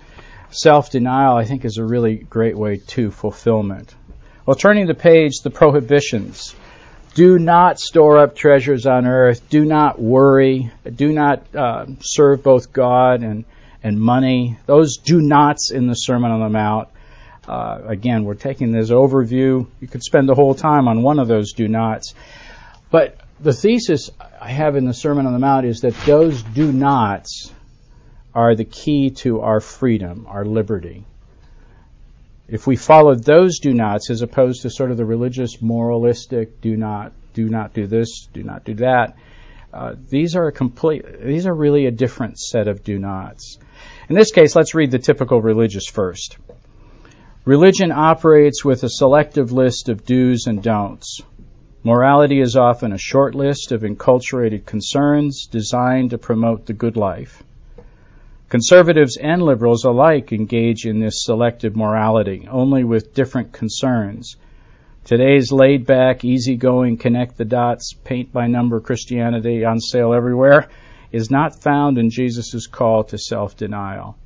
self 0.51 0.91
denial, 0.91 1.37
I 1.37 1.45
think, 1.45 1.65
is 1.65 1.79
a 1.79 1.85
really 1.85 2.17
great 2.17 2.57
way 2.57 2.79
to 2.89 3.11
fulfillment. 3.11 3.95
Well, 4.47 4.57
turning 4.57 4.87
the 4.87 4.95
page, 4.95 5.41
the 5.43 5.51
prohibitions. 5.51 6.55
Do 7.15 7.39
not 7.39 7.81
store 7.81 8.19
up 8.19 8.37
treasures 8.37 8.87
on 8.87 9.07
earth. 9.07 9.49
Do 9.51 9.65
not 9.65 10.01
worry. 10.01 10.71
Do 10.95 11.13
not 11.13 11.43
uh, 11.55 11.87
serve 12.01 12.43
both 12.43 12.73
God 12.73 13.23
and, 13.23 13.45
and 13.83 13.99
money. 14.01 14.59
Those 14.67 14.97
do 14.97 15.21
nots 15.21 15.71
in 15.71 15.87
the 15.87 15.95
Sermon 15.95 16.31
on 16.31 16.41
the 16.41 16.49
Mount. 16.49 16.89
Uh, 17.47 17.81
again, 17.87 18.25
we're 18.25 18.35
taking 18.35 18.73
this 18.73 18.91
overview. 18.91 19.67
You 19.81 19.89
could 19.89 20.03
spend 20.03 20.29
the 20.29 20.35
whole 20.35 20.55
time 20.55 20.87
on 20.89 21.03
one 21.03 21.19
of 21.19 21.29
those 21.29 21.53
do 21.53 21.67
nots. 21.67 22.15
But 22.91 23.19
the 23.41 23.53
thesis 23.53 24.11
I 24.41 24.51
have 24.51 24.77
in 24.77 24.85
the 24.85 24.95
Sermon 24.95 25.27
on 25.27 25.33
the 25.33 25.39
Mount 25.39 25.67
is 25.67 25.81
that 25.81 25.95
those 26.05 26.43
do 26.43 26.73
nots 26.73 27.53
are 28.35 28.55
the 28.55 28.65
key 28.65 29.11
to 29.11 29.41
our 29.41 29.61
freedom, 29.61 30.27
our 30.29 30.45
liberty. 30.45 31.05
If 32.49 32.67
we 32.67 32.77
follow 32.77 33.15
those 33.15 33.59
do 33.59 33.75
nots 33.75 34.11
as 34.11 34.23
opposed 34.23 34.63
to 34.63 34.71
sort 34.71 34.91
of 34.91 34.97
the 34.97 35.05
religious, 35.05 35.61
moralistic, 35.61 36.61
do 36.61 36.77
not, 36.77 37.13
do 37.35 37.49
not 37.49 37.75
do 37.75 37.87
this, 37.87 38.27
do 38.33 38.43
not 38.43 38.65
do 38.65 38.75
that, 38.75 39.17
uh, 39.73 39.95
these 40.09 40.35
are 40.35 40.49
a 40.49 40.53
complete, 40.53 41.05
these 41.23 41.47
are 41.47 41.55
really 41.55 41.87
a 41.87 41.91
different 41.91 42.39
set 42.39 42.69
of 42.69 42.83
do 42.83 42.99
nots. 42.99 43.59
In 44.09 44.15
this 44.15 44.33
case, 44.33 44.57
let's 44.57 44.75
read 44.75 44.91
the 44.91 44.99
typical 44.99 45.43
religious 45.43 45.87
first. 45.87 46.39
Religion 47.45 47.93
operates 47.93 48.65
with 48.65 48.83
a 48.83 48.89
selective 48.89 49.53
list 49.53 49.91
of 49.91 50.07
do's 50.07 50.47
and 50.47 50.63
don'ts. 50.63 51.21
Morality 51.85 52.41
is 52.41 52.57
often 52.57 52.93
a 52.93 52.99
short 52.99 53.35
list 53.35 53.71
of 53.71 53.83
enculturated 53.83 54.65
concerns 54.65 55.47
designed 55.47 56.11
to 56.11 56.19
promote 56.19 56.65
the 56.65 56.73
good 56.73 56.97
life. 56.97 57.43
Conservatives 58.49 59.19
and 59.19 59.43
liberals 59.43 59.85
alike 59.85 60.33
engage 60.33 60.87
in 60.87 61.01
this 61.01 61.25
selective 61.25 61.77
morality, 61.77 62.49
only 62.51 62.85
with 62.85 63.13
different 63.13 63.53
concerns. 63.53 64.37
Today's 65.05 65.53
laid 65.53 65.87
back, 65.87 66.25
easygoing, 66.25 66.97
connect 66.97 67.37
the 67.37 67.45
dots, 67.45 67.93
paint 68.05 68.33
by 68.33 68.47
number 68.47 68.81
Christianity 68.81 69.67
on 69.67 69.81
sale 69.81 70.15
everywhere 70.15 70.71
is 71.13 71.31
not 71.31 71.63
found 71.63 71.99
in 71.99 72.11
Jesus' 72.11 72.67
call 72.67 73.05
to 73.05 73.19
self 73.19 73.57
denial. 73.57 74.17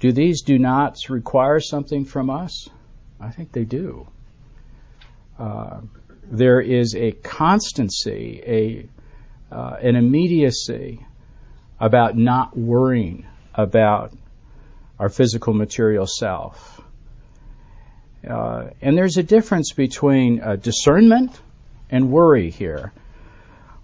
Do 0.00 0.12
these 0.12 0.42
do 0.42 0.58
nots 0.58 1.10
require 1.10 1.60
something 1.60 2.04
from 2.04 2.30
us? 2.30 2.68
I 3.20 3.30
think 3.30 3.52
they 3.52 3.64
do. 3.64 4.06
Uh, 5.38 5.80
there 6.30 6.60
is 6.60 6.94
a 6.94 7.12
constancy, 7.12 8.42
a 8.46 8.88
uh, 9.54 9.76
an 9.80 9.96
immediacy 9.96 11.04
about 11.80 12.16
not 12.16 12.56
worrying 12.56 13.26
about 13.54 14.12
our 14.98 15.08
physical 15.08 15.54
material 15.54 16.06
self. 16.06 16.80
Uh, 18.28 18.70
and 18.82 18.96
there's 18.96 19.16
a 19.16 19.22
difference 19.22 19.72
between 19.72 20.42
uh, 20.42 20.56
discernment 20.56 21.40
and 21.88 22.10
worry 22.10 22.50
here. 22.50 22.92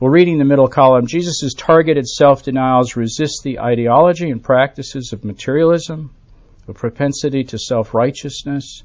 Well, 0.04 0.12
reading 0.12 0.36
the 0.36 0.44
middle 0.44 0.68
column, 0.68 1.06
Jesus' 1.06 1.54
targeted 1.54 2.06
self 2.06 2.42
denials 2.42 2.94
resist 2.94 3.42
the 3.42 3.60
ideology 3.60 4.28
and 4.28 4.42
practices 4.42 5.14
of 5.14 5.24
materialism, 5.24 6.14
a 6.68 6.74
propensity 6.74 7.42
to 7.44 7.58
self 7.58 7.94
righteousness, 7.94 8.82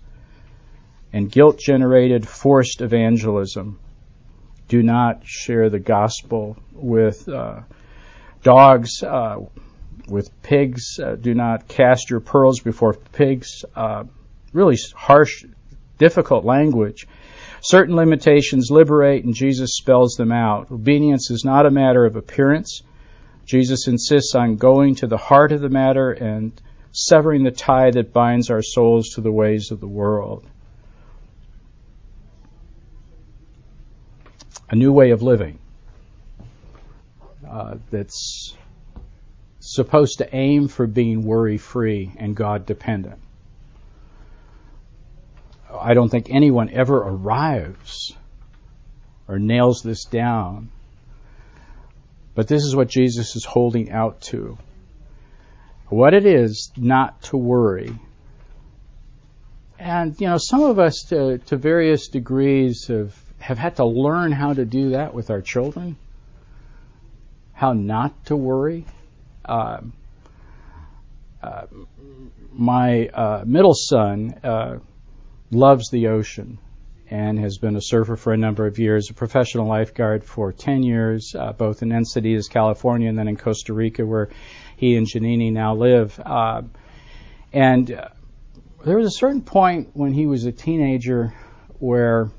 and 1.11 1.29
guilt 1.29 1.59
generated 1.59 2.25
forced 2.25 2.79
evangelism. 2.79 3.81
Do 4.69 4.81
not 4.81 5.27
share 5.27 5.69
the 5.69 5.79
gospel 5.79 6.55
with 6.71 7.27
uh, 7.27 7.63
dogs, 8.41 9.03
uh, 9.03 9.39
with 10.07 10.41
pigs. 10.41 11.01
Uh, 11.03 11.15
do 11.15 11.33
not 11.33 11.67
cast 11.67 12.09
your 12.09 12.21
pearls 12.21 12.61
before 12.61 12.93
pigs. 12.93 13.65
Uh, 13.75 14.05
really 14.53 14.77
harsh, 14.95 15.43
difficult 15.97 16.45
language. 16.45 17.09
Certain 17.61 17.95
limitations 17.95 18.69
liberate, 18.71 19.25
and 19.25 19.33
Jesus 19.33 19.75
spells 19.75 20.15
them 20.15 20.31
out. 20.31 20.71
Obedience 20.71 21.29
is 21.29 21.43
not 21.43 21.65
a 21.65 21.71
matter 21.71 22.05
of 22.05 22.15
appearance. 22.15 22.81
Jesus 23.45 23.87
insists 23.87 24.35
on 24.35 24.55
going 24.55 24.95
to 24.95 25.07
the 25.07 25.17
heart 25.17 25.51
of 25.51 25.59
the 25.59 25.69
matter 25.69 26.11
and 26.11 26.53
severing 26.91 27.43
the 27.43 27.51
tie 27.51 27.91
that 27.91 28.13
binds 28.13 28.49
our 28.49 28.61
souls 28.61 29.09
to 29.15 29.21
the 29.21 29.31
ways 29.31 29.71
of 29.71 29.79
the 29.79 29.87
world. 29.87 30.45
A 34.69 34.75
new 34.75 34.91
way 34.91 35.09
of 35.11 35.23
living 35.23 35.57
uh, 37.47 37.77
that's 37.89 38.55
supposed 39.59 40.19
to 40.19 40.35
aim 40.35 40.67
for 40.67 40.85
being 40.87 41.23
worry 41.23 41.57
free 41.57 42.11
and 42.17 42.35
God 42.35 42.65
dependent. 42.65 43.19
I 45.71 45.93
don't 45.93 46.09
think 46.09 46.27
anyone 46.29 46.69
ever 46.71 46.97
arrives 46.97 48.15
or 49.27 49.39
nails 49.39 49.81
this 49.83 50.05
down. 50.05 50.69
But 52.35 52.47
this 52.47 52.63
is 52.63 52.75
what 52.75 52.87
Jesus 52.87 53.35
is 53.35 53.45
holding 53.45 53.91
out 53.91 54.21
to. 54.21 54.57
What 55.87 56.13
it 56.13 56.25
is 56.25 56.71
not 56.77 57.21
to 57.23 57.37
worry. 57.37 57.91
And, 59.77 60.19
you 60.19 60.27
know, 60.27 60.37
some 60.37 60.63
of 60.63 60.79
us 60.79 61.05
to, 61.09 61.37
to 61.37 61.57
various 61.57 62.07
degrees 62.07 62.87
have, 62.87 63.15
have 63.39 63.57
had 63.57 63.75
to 63.77 63.85
learn 63.85 64.31
how 64.31 64.53
to 64.53 64.65
do 64.65 64.91
that 64.91 65.13
with 65.13 65.29
our 65.29 65.41
children 65.41 65.97
how 67.59 67.73
not 67.73 68.25
to 68.25 68.37
worry. 68.37 68.85
Uh, 69.43 69.81
uh, 71.43 71.63
my 72.53 73.07
uh, 73.07 73.43
middle 73.45 73.73
son 73.73 74.33
uh, 74.45 74.77
loves 75.51 75.89
the 75.89 76.07
ocean, 76.07 76.59
and 77.11 77.39
has 77.39 77.57
been 77.57 77.75
a 77.75 77.81
surfer 77.81 78.15
for 78.15 78.33
a 78.33 78.37
number 78.37 78.67
of 78.67 78.77
years, 78.77 79.09
a 79.09 79.13
professional 79.13 79.67
lifeguard 79.67 80.23
for 80.23 80.51
10 80.51 80.83
years, 80.83 81.33
uh, 81.37 81.51
both 81.53 81.81
in 81.81 81.89
Encinitas, 81.89 82.49
California, 82.49 83.09
and 83.09 83.17
then 83.17 83.27
in 83.27 83.35
Costa 83.35 83.73
Rica, 83.73 84.05
where 84.05 84.29
he 84.77 84.95
and 84.95 85.07
Janini 85.07 85.51
now 85.51 85.75
live. 85.75 86.19
Uh, 86.23 86.61
and 87.51 87.91
uh, 87.91 88.09
there 88.85 88.97
was 88.97 89.07
a 89.07 89.17
certain 89.17 89.41
point 89.41 89.89
when 89.93 90.13
he 90.13 90.27
was 90.27 90.45
a 90.45 90.51
teenager 90.51 91.33
where 91.79 92.29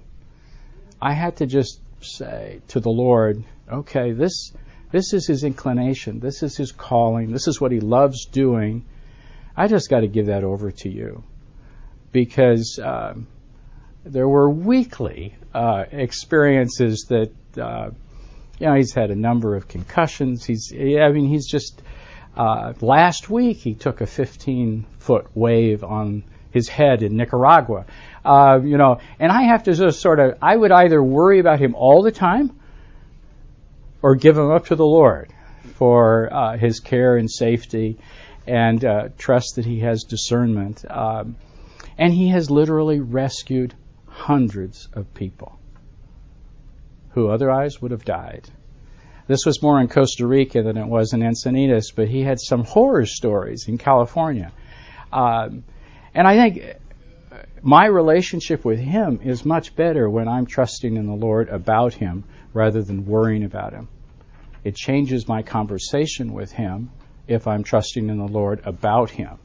I 1.03 1.15
had 1.15 1.37
to 1.37 1.47
just 1.47 1.81
say 2.01 2.61
to 2.69 2.81
the 2.81 2.91
Lord, 2.91 3.43
okay, 3.71 4.13
this 4.13 4.53
this 4.93 5.13
is 5.13 5.27
his 5.27 5.45
inclination, 5.45 6.19
this 6.19 6.43
is 6.43 6.57
his 6.57 6.73
calling, 6.73 7.31
this 7.31 7.47
is 7.47 7.61
what 7.61 7.71
he 7.71 7.81
loves 7.81 8.27
doing. 8.27 8.85
I 9.57 9.69
just 9.69 9.89
got 9.89 10.01
to 10.01 10.09
give 10.09 10.27
that 10.27 10.43
over 10.43 10.71
to 10.71 10.89
you 10.89 11.23
because 12.13 12.79
um, 12.83 13.27
there 14.05 14.29
were 14.29 14.49
weekly 14.49 15.35
uh, 15.55 15.85
experiences 15.91 17.07
that 17.09 17.33
uh, 17.61 17.91
you 18.59 18.67
know 18.67 18.75
he's 18.75 18.95
had 18.95 19.11
a 19.11 19.17
number 19.17 19.57
of 19.57 19.69
concussions. 19.69 20.45
He's 20.45 20.73
I 20.73 21.09
mean 21.11 21.29
he's 21.29 21.49
just 21.49 21.83
uh, 22.37 22.73
last 22.81 23.29
week 23.29 23.59
he 23.59 23.75
took 23.75 24.01
a 24.01 24.07
15 24.07 24.87
foot 24.99 25.27
wave 25.35 25.85
on 25.85 26.25
his 26.51 26.69
head 26.69 27.03
in 27.03 27.17
Nicaragua. 27.17 27.87
Uh, 28.25 28.61
you 28.63 28.77
know, 28.77 29.01
and 29.19 29.33
I 29.33 29.43
have 29.43 29.65
to 29.65 29.75
just 29.75 30.01
sort 30.01 30.21
of 30.21 30.39
I 30.43 30.57
would 30.57 30.73
either 30.73 31.03
worry 31.03 31.39
about 31.39 31.61
him 31.61 31.75
all 31.75 32.03
the 32.03 32.13
time 32.13 32.59
or 34.03 34.15
give 34.15 34.37
him 34.37 34.51
up 34.51 34.67
to 34.67 34.77
the 34.77 34.87
Lord 34.87 35.33
for 35.75 36.33
uh, 36.33 36.57
his 36.57 36.81
care 36.81 37.17
and 37.17 37.31
safety 37.31 37.99
and 38.47 38.85
uh, 38.85 39.09
trust 39.19 39.57
that 39.57 39.65
he 39.65 39.81
has 39.81 40.05
discernment. 40.05 40.85
Um, 40.89 41.37
and 42.01 42.15
he 42.15 42.29
has 42.29 42.51
literally 42.51 42.99
rescued 42.99 43.75
hundreds 44.07 44.89
of 44.95 45.13
people 45.13 45.59
who 47.11 47.29
otherwise 47.29 47.81
would 47.83 47.91
have 47.91 48.07
died. 48.07 48.49
This 49.27 49.45
was 49.45 49.63
more 49.63 49.79
in 49.81 49.87
Costa 49.87 50.27
Rica 50.27 50.63
than 50.63 50.79
it 50.79 50.87
was 50.87 51.13
in 51.13 51.21
Encinitas, 51.21 51.95
but 51.95 52.09
he 52.09 52.23
had 52.23 52.41
some 52.41 52.65
horror 52.65 53.05
stories 53.05 53.67
in 53.69 53.77
California. 53.77 54.51
Um, 55.13 55.63
and 56.15 56.27
I 56.27 56.37
think 56.37 56.77
my 57.63 57.85
relationship 57.87 58.65
with 58.65 58.79
him 58.79 59.21
is 59.23 59.45
much 59.45 59.77
better 59.77 60.09
when 60.09 60.27
I'm 60.27 60.47
trusting 60.47 60.97
in 60.97 61.07
the 61.07 61.15
Lord 61.15 61.51
about 61.51 61.93
him 61.93 62.25
rather 62.55 62.83
than 62.83 63.05
worrying 63.05 63.45
about 63.45 63.75
him. 63.75 63.89
It 64.65 64.75
changes 64.75 65.29
my 65.29 65.43
conversation 65.43 66.33
with 66.33 66.51
him 66.51 66.91
if 67.29 67.47
I'm 67.47 67.63
trusting 67.63 68.09
in 68.09 68.17
the 68.17 68.27
Lord 68.27 68.63
about 68.65 69.11
him. 69.11 69.39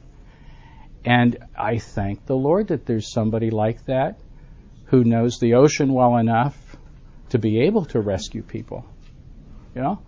And 1.06 1.38
I 1.56 1.78
thank 1.78 2.26
the 2.26 2.34
Lord 2.34 2.68
that 2.68 2.84
there's 2.84 3.12
somebody 3.12 3.50
like 3.50 3.84
that 3.86 4.18
who 4.86 5.04
knows 5.04 5.38
the 5.38 5.54
ocean 5.54 5.92
well 5.92 6.16
enough 6.16 6.56
to 7.28 7.38
be 7.38 7.60
able 7.62 7.84
to 7.86 8.00
rescue 8.00 8.42
people. 8.42 8.84
You 9.76 9.82
know? 9.82 10.02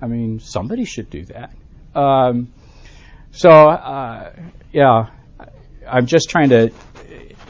I 0.00 0.06
mean, 0.06 0.40
somebody 0.40 0.86
should 0.86 1.10
do 1.10 1.26
that. 1.26 1.52
Um, 1.94 2.50
so, 3.30 3.50
uh, 3.50 4.32
yeah, 4.72 5.10
I'm 5.86 6.06
just 6.06 6.30
trying 6.30 6.48
to 6.48 6.70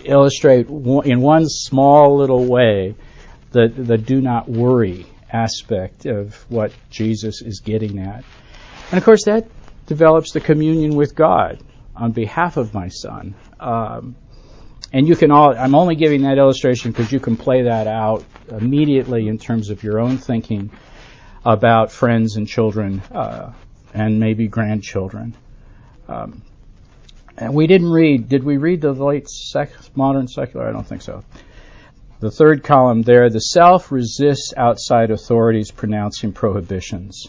illustrate 0.05 0.69
in 0.69 1.21
one 1.21 1.49
small 1.49 2.17
little 2.17 2.47
way 2.47 2.97
the, 3.53 3.69
the 3.69 3.97
do 3.97 4.21
not 4.21 4.49
worry 4.49 5.07
aspect 5.33 6.05
of 6.07 6.35
what 6.51 6.73
Jesus 6.91 7.43
is 7.43 7.61
getting 7.61 8.01
at. 8.01 8.25
And 8.91 8.99
of 8.99 9.05
course, 9.05 9.25
that 9.27 9.47
develops 9.87 10.33
the 10.33 10.41
communion 10.41 10.97
with 10.97 11.15
God 11.15 11.63
on 11.99 12.13
behalf 12.13 12.57
of 12.57 12.73
my 12.73 12.89
son. 12.89 13.35
Um, 13.59 14.17
and 14.93 15.07
you 15.07 15.17
can 15.17 15.31
all, 15.31 15.55
I'm 15.57 15.75
only 15.75 15.97
giving 15.97 16.23
that 16.23 16.39
illustration 16.39 16.93
because 16.93 17.13
you 17.13 17.21
can 17.21 17.37
play 17.37 17.63
that 17.63 17.87
out 17.87 18.25
immediately 18.49 19.29
in 19.29 19.39
terms 19.39 19.69
of 19.69 19.83
your 19.83 20.01
own 20.01 20.17
thinking 20.17 20.71
about 21.45 21.93
friends 21.93 22.37
and 22.37 22.49
children 22.49 23.01
uh, 23.13 23.53
and 23.93 24.19
maybe 24.19 24.49
grandchildren. 24.49 25.35
Um, 26.09 26.43
and 27.37 27.55
we 27.55 27.67
didn't 27.67 27.91
read, 27.91 28.29
did 28.29 28.45
we 28.45 28.57
read 28.57 28.81
the 28.81 28.93
late 28.93 29.29
sec- 29.29 29.97
modern 29.97 30.27
secular? 30.27 30.69
I 30.69 30.73
don't 30.73 30.87
think 30.87 31.03
so. 31.03 31.23
The 32.21 32.31
third 32.31 32.65
column 32.65 33.03
there, 33.03 33.31
the 33.31 33.41
self 33.41 33.93
resists 33.93 34.53
outside 34.57 35.11
authorities 35.11 35.71
pronouncing 35.71 36.33
prohibitions. 36.33 37.29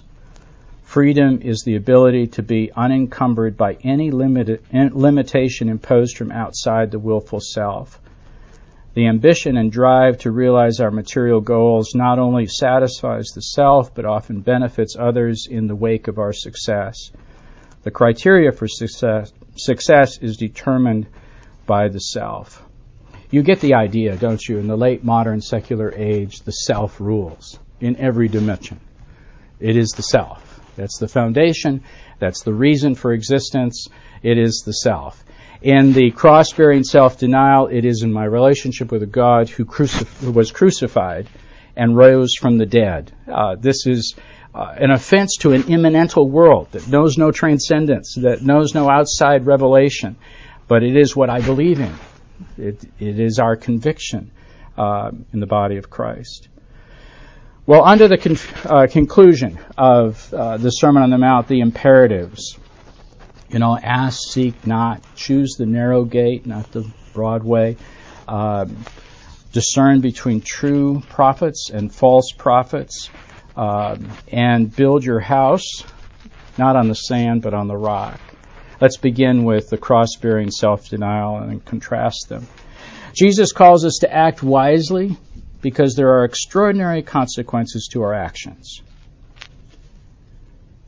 Freedom 0.90 1.40
is 1.44 1.62
the 1.62 1.76
ability 1.76 2.26
to 2.26 2.42
be 2.42 2.72
unencumbered 2.76 3.56
by 3.56 3.78
any 3.84 4.10
limit, 4.10 4.64
eh, 4.74 4.90
limitation 4.92 5.70
imposed 5.70 6.18
from 6.18 6.32
outside 6.32 6.90
the 6.90 6.98
willful 6.98 7.40
self. 7.40 8.02
The 8.96 9.06
ambition 9.06 9.56
and 9.56 9.72
drive 9.72 10.18
to 10.22 10.32
realize 10.32 10.80
our 10.80 10.90
material 10.90 11.42
goals 11.42 11.94
not 11.94 12.18
only 12.18 12.48
satisfies 12.48 13.28
the 13.28 13.42
self, 13.42 13.94
but 13.94 14.06
often 14.06 14.42
benefits 14.42 14.96
others 14.98 15.48
in 15.48 15.68
the 15.68 15.76
wake 15.76 16.08
of 16.08 16.18
our 16.18 16.34
success. 16.34 17.12
The 17.84 17.92
criteria 17.92 18.52
for 18.52 18.68
success, 18.68 19.32
success 19.58 20.18
is 20.18 20.38
determined 20.38 21.06
by 21.68 21.90
the 21.90 22.00
self. 22.00 22.66
You 23.30 23.44
get 23.44 23.60
the 23.60 23.76
idea, 23.76 24.18
don't 24.18 24.42
you? 24.44 24.58
In 24.58 24.66
the 24.66 24.76
late 24.76 25.04
modern 25.04 25.42
secular 25.42 25.94
age, 25.96 26.40
the 26.40 26.52
self 26.52 27.00
rules 27.00 27.60
in 27.80 27.96
every 27.98 28.28
dimension. 28.28 28.80
It 29.60 29.78
is 29.78 29.90
the 29.90 30.02
self. 30.02 30.49
That's 30.80 30.98
the 30.98 31.10
foundation. 31.10 31.84
That's 32.20 32.44
the 32.44 32.54
reason 32.54 32.96
for 32.96 33.12
existence. 33.12 33.90
It 34.24 34.38
is 34.38 34.64
the 34.66 34.72
self. 34.72 35.24
In 35.62 35.92
the 35.92 36.12
cross 36.12 36.54
bearing 36.54 36.86
self 36.86 37.18
denial, 37.18 37.68
it 37.68 37.84
is 37.84 38.02
in 38.02 38.14
my 38.14 38.24
relationship 38.24 38.92
with 38.92 39.04
a 39.04 39.08
God 39.08 39.50
who, 39.50 39.66
crucif- 39.66 40.22
who 40.22 40.32
was 40.32 40.52
crucified 40.52 41.28
and 41.76 41.98
rose 41.98 42.34
from 42.40 42.58
the 42.58 42.66
dead. 42.66 43.12
Uh, 43.28 43.56
this 43.56 43.86
is 43.86 44.16
uh, 44.56 44.74
an 44.78 44.92
offense 44.92 45.36
to 45.40 45.52
an 45.52 45.64
immanental 45.64 46.30
world 46.30 46.70
that 46.72 46.88
knows 46.88 47.18
no 47.18 47.32
transcendence, 47.32 48.16
that 48.16 48.42
knows 48.42 48.74
no 48.74 48.90
outside 48.90 49.46
revelation, 49.46 50.16
but 50.68 50.82
it 50.82 50.96
is 50.96 51.16
what 51.16 51.30
I 51.30 51.42
believe 51.42 51.80
in. 51.82 51.94
It, 52.58 52.86
it 53.00 53.20
is 53.20 53.38
our 53.40 53.58
conviction 53.58 54.32
uh, 54.78 55.12
in 55.34 55.40
the 55.42 55.46
body 55.46 55.78
of 55.78 55.90
Christ. 55.90 56.48
Well, 57.70 57.86
under 57.86 58.08
the 58.08 58.50
uh, 58.66 58.88
conclusion 58.88 59.60
of 59.78 60.34
uh, 60.34 60.58
the 60.58 60.72
Sermon 60.72 61.04
on 61.04 61.12
the 61.12 61.20
Mount, 61.20 61.48
the 61.48 61.60
imperatives, 61.60 62.58
you 63.48 63.60
know, 63.60 63.78
ask, 63.78 64.18
seek, 64.32 64.66
not, 64.66 65.04
choose 65.16 65.54
the 65.56 65.68
narrow 65.68 66.04
gate, 66.04 66.48
not 66.48 66.72
the 66.72 66.92
broad 67.14 67.44
way, 67.44 67.78
um, 68.28 68.76
discern 69.52 70.02
between 70.02 70.42
true 70.42 71.04
prophets 71.10 71.70
and 71.72 71.94
false 71.94 72.32
prophets, 72.36 73.12
um, 73.56 74.10
and 74.32 74.76
build 74.76 75.06
your 75.06 75.20
house 75.20 75.84
not 76.58 76.76
on 76.76 76.88
the 76.88 76.96
sand 76.96 77.44
but 77.44 77.54
on 77.54 77.68
the 77.68 77.78
rock. 77.78 78.20
Let's 78.82 78.98
begin 78.98 79.44
with 79.44 79.70
the 79.70 79.78
cross 79.78 80.16
bearing 80.20 80.50
self 80.50 80.90
denial 80.90 81.38
and 81.38 81.64
contrast 81.64 82.30
them. 82.30 82.48
Jesus 83.14 83.52
calls 83.52 83.86
us 83.86 84.00
to 84.02 84.12
act 84.12 84.42
wisely 84.42 85.18
because 85.62 85.96
there 85.96 86.20
are 86.20 86.24
extraordinary 86.24 87.02
consequences 87.02 87.90
to 87.92 88.04
our 88.04 88.14
actions. 88.14 88.82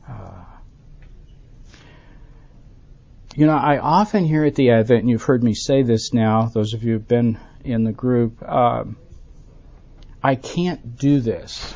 Uh, 0.08 0.44
you 3.34 3.46
know, 3.46 3.54
I 3.54 3.78
often 3.78 4.24
hear 4.24 4.44
at 4.44 4.54
the 4.54 4.70
Advent, 4.70 5.00
and 5.00 5.10
you've 5.10 5.22
heard 5.22 5.42
me 5.42 5.54
say 5.54 5.82
this 5.82 6.12
now, 6.12 6.46
those 6.46 6.74
of 6.74 6.82
you 6.82 6.94
who've 6.94 7.08
been 7.08 7.38
in 7.64 7.84
the 7.84 7.92
group, 7.92 8.42
um, 8.48 8.96
I 10.22 10.36
can't 10.36 10.96
do 10.96 11.20
this. 11.20 11.72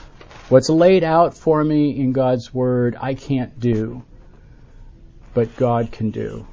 What's 0.49 0.71
laid 0.71 1.03
out 1.03 1.37
for 1.37 1.63
me 1.63 1.99
in 1.99 2.13
God's 2.13 2.55
Word, 2.55 2.97
I 3.01 3.15
can't 3.15 3.59
do, 3.59 4.05
but 5.35 5.57
God 5.57 5.91
can 5.91 6.11
do. 6.11 6.47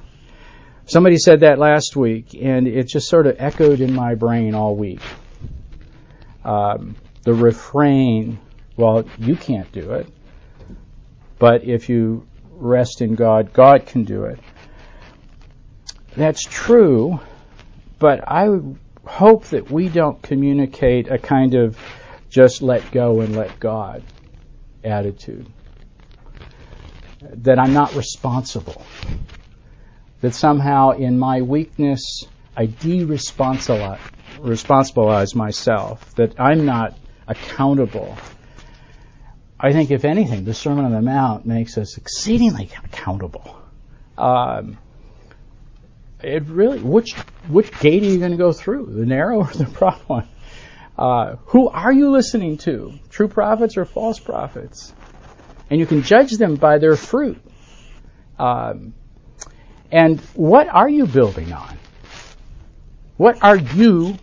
Somebody 0.86 1.16
said 1.16 1.40
that 1.40 1.58
last 1.58 1.96
week, 1.96 2.34
and 2.34 2.68
it 2.68 2.88
just 2.88 3.08
sort 3.08 3.26
of 3.26 3.36
echoed 3.38 3.80
in 3.80 3.94
my 3.94 4.14
brain 4.14 4.54
all 4.54 4.76
week 4.76 5.00
um, 6.44 6.96
the 7.22 7.34
refrain, 7.34 8.38
well, 8.76 9.04
you 9.18 9.36
can't 9.36 9.70
do 9.72 9.92
it, 9.92 10.06
but 11.38 11.64
if 11.64 11.88
you 11.88 12.26
rest 12.50 13.00
in 13.00 13.14
God, 13.14 13.52
God 13.52 13.86
can 13.86 14.04
do 14.04 14.24
it. 14.24 14.38
That's 16.16 16.42
true, 16.42 17.20
but 17.98 18.30
I 18.30 18.48
hope 19.06 19.46
that 19.46 19.70
we 19.70 19.88
don't 19.88 20.22
communicate 20.22 21.10
a 21.10 21.18
kind 21.18 21.54
of 21.54 21.78
just 22.30 22.62
let 22.62 22.90
go 22.90 23.20
and 23.20 23.34
let 23.36 23.58
God 23.60 24.02
attitude. 24.82 25.46
That 27.20 27.58
I'm 27.58 27.72
not 27.72 27.94
responsible. 27.94 28.82
That 30.20 30.34
somehow 30.34 30.90
in 30.90 31.18
my 31.18 31.42
weakness 31.42 32.24
I 32.56 32.66
de-responsibilize 34.44 35.34
responsibilize 35.34 35.34
myself, 35.34 36.14
that 36.16 36.38
I'm 36.38 36.64
not 36.66 36.96
accountable. 37.26 38.16
I 39.58 39.72
think, 39.72 39.90
if 39.90 40.04
anything, 40.04 40.44
the 40.44 40.54
Sermon 40.54 40.84
on 40.84 40.92
the 40.92 41.02
Mount 41.02 41.46
makes 41.46 41.78
us 41.78 41.96
exceedingly 41.96 42.70
accountable. 42.84 43.56
Um, 44.18 44.78
it 46.22 46.44
really, 46.44 46.80
which 46.80 47.12
which 47.48 47.78
gate 47.80 48.02
are 48.02 48.06
you 48.06 48.18
going 48.18 48.32
to 48.32 48.36
go 48.36 48.52
through, 48.52 48.86
the 48.86 49.06
narrow 49.06 49.38
or 49.38 49.46
the 49.52 49.64
broad 49.64 50.00
one? 50.06 50.28
Uh, 50.96 51.36
who 51.46 51.68
are 51.68 51.92
you 51.92 52.10
listening 52.10 52.58
to? 52.58 52.92
True 53.10 53.28
prophets 53.28 53.76
or 53.76 53.84
false 53.84 54.20
prophets? 54.20 54.92
And 55.70 55.80
you 55.80 55.86
can 55.86 56.02
judge 56.02 56.32
them 56.32 56.56
by 56.56 56.78
their 56.78 56.96
fruit. 56.96 57.40
Um, 58.38 58.94
and 59.90 60.20
what 60.34 60.68
are 60.68 60.88
you 60.88 61.06
building 61.06 61.52
on? 61.52 61.78
What 63.16 63.42
are 63.42 63.56
you, 63.56 64.16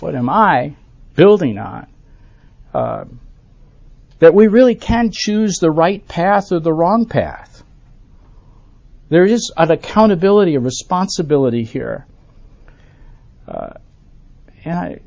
what 0.00 0.14
am 0.14 0.28
I 0.28 0.76
building 1.14 1.58
on? 1.58 1.86
Um, 2.74 3.20
that 4.18 4.34
we 4.34 4.48
really 4.48 4.74
can 4.74 5.10
choose 5.12 5.58
the 5.58 5.70
right 5.70 6.06
path 6.06 6.52
or 6.52 6.60
the 6.60 6.72
wrong 6.72 7.06
path. 7.06 7.62
There 9.08 9.24
is 9.24 9.52
an 9.56 9.70
accountability, 9.70 10.56
a 10.56 10.60
responsibility 10.60 11.64
here. 11.64 12.06
Uh, 13.46 13.74
and 14.64 14.78
I, 14.78 15.00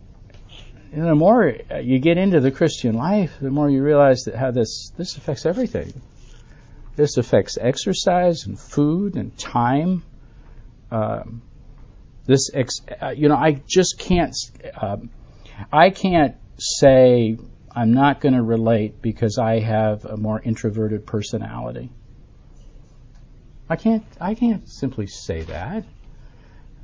and 0.91 1.05
the 1.05 1.15
more 1.15 1.55
you 1.81 1.99
get 1.99 2.17
into 2.17 2.39
the 2.39 2.51
Christian 2.51 2.95
life, 2.95 3.37
the 3.39 3.51
more 3.51 3.69
you 3.69 3.83
realize 3.83 4.23
that 4.23 4.35
how 4.35 4.51
this 4.51 4.91
this 4.97 5.17
affects 5.17 5.45
everything. 5.45 5.93
This 6.95 7.17
affects 7.17 7.57
exercise 7.59 8.45
and 8.45 8.59
food 8.59 9.15
and 9.15 9.37
time. 9.37 10.03
Um, 10.89 11.41
this, 12.31 12.49
ex- 12.53 12.81
uh, 13.01 13.09
you 13.09 13.27
know, 13.27 13.35
I 13.35 13.61
just 13.67 13.99
can't. 13.99 14.33
Um, 14.81 15.09
I 15.71 15.89
can't 15.89 16.35
say 16.57 17.37
I'm 17.69 17.93
not 17.93 18.21
going 18.21 18.35
to 18.35 18.41
relate 18.41 19.01
because 19.01 19.37
I 19.37 19.59
have 19.59 20.05
a 20.05 20.15
more 20.15 20.41
introverted 20.41 21.05
personality. 21.05 21.89
I 23.69 23.75
can't. 23.75 24.05
I 24.19 24.35
can't 24.35 24.67
simply 24.69 25.07
say 25.07 25.41
that. 25.41 25.83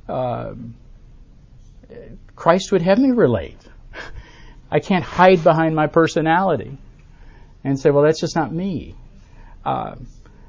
Um, 0.06 0.74
Christ 2.36 2.70
would 2.72 2.82
have 2.82 2.98
me 2.98 3.10
relate. 3.10 3.58
I 4.70 4.80
can't 4.80 5.04
hide 5.04 5.42
behind 5.42 5.74
my 5.74 5.86
personality 5.86 6.76
and 7.64 7.80
say, 7.80 7.90
"Well, 7.90 8.04
that's 8.04 8.20
just 8.20 8.36
not 8.36 8.52
me." 8.52 8.94
Uh, 9.64 9.96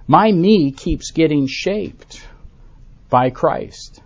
my 0.08 0.30
me 0.32 0.72
keeps 0.72 1.12
getting 1.12 1.48
shaped 1.48 2.22
by 3.10 3.30
Christ 3.30 4.02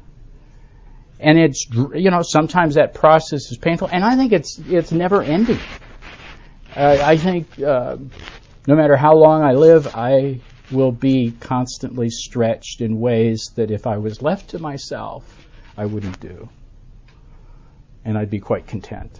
and 1.23 1.39
it's 1.39 1.65
you 1.71 2.12
know 2.12 2.21
sometimes 2.21 2.75
that 2.75 2.93
process 2.93 3.49
is 3.49 3.57
painful, 3.57 3.88
and 3.91 4.03
I 4.03 4.17
think 4.17 4.33
it's 4.33 4.59
it's 4.59 4.91
never 4.91 5.23
ending. 5.23 5.59
Uh, 6.75 6.97
I 7.01 7.17
think 7.17 7.59
uh, 7.62 7.97
no 8.67 8.75
matter 8.75 8.97
how 8.97 9.15
long 9.15 9.41
I 9.41 9.53
live, 9.53 9.95
I 9.95 10.41
will 10.69 10.91
be 10.91 11.31
constantly 11.39 12.09
stretched 12.09 12.81
in 12.81 12.99
ways 12.99 13.51
that 13.55 13.71
if 13.71 13.88
I 13.88 13.97
was 13.97 14.21
left 14.21 14.49
to 14.49 14.59
myself, 14.59 15.23
I 15.77 15.86
wouldn't 15.86 16.19
do, 16.19 16.49
and 18.03 18.17
I'd 18.17 18.29
be 18.29 18.39
quite 18.39 18.67
content. 18.67 19.17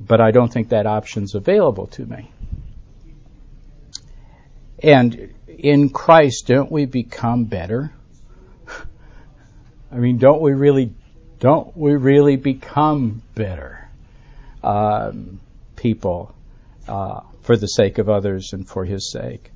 But 0.00 0.22
I 0.22 0.30
don't 0.30 0.50
think 0.50 0.70
that 0.70 0.86
option's 0.86 1.34
available 1.34 1.88
to 1.88 2.06
me. 2.06 2.30
And 4.82 5.34
in 5.46 5.90
Christ, 5.90 6.46
don't 6.46 6.72
we 6.72 6.86
become 6.86 7.44
better? 7.44 7.92
I 9.92 9.96
mean, 9.96 10.18
don't 10.18 10.40
we 10.40 10.52
really, 10.52 10.92
don't 11.40 11.76
we 11.76 11.94
really 11.94 12.36
become 12.36 13.22
better 13.34 13.88
um, 14.62 15.40
people 15.76 16.34
uh, 16.86 17.20
for 17.42 17.56
the 17.56 17.66
sake 17.66 17.98
of 17.98 18.08
others 18.08 18.52
and 18.52 18.68
for 18.68 18.84
His 18.84 19.10
sake? 19.10 19.50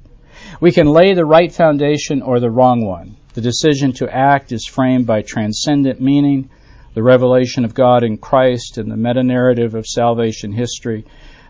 We 0.61 0.73
can 0.73 0.89
lay 0.89 1.15
the 1.15 1.25
right 1.25 1.53
foundation 1.53 2.21
or 2.21 2.41
the 2.41 2.51
wrong 2.51 2.85
one. 2.85 3.17
The 3.35 3.41
decision 3.41 3.93
to 3.95 4.13
act 4.13 4.51
is 4.51 4.67
framed 4.67 5.07
by 5.07 5.23
transcendent 5.23 6.01
meaning, 6.01 6.51
the 6.95 7.03
revelation 7.03 7.65
of 7.65 7.75
God 7.75 8.03
in 8.03 8.19
Christ, 8.19 8.79
and 8.79 8.91
the 8.91 8.97
meta 8.97 9.23
narrative 9.23 9.75
of 9.75 9.87
salvation 9.87 10.53
history. 10.53 11.05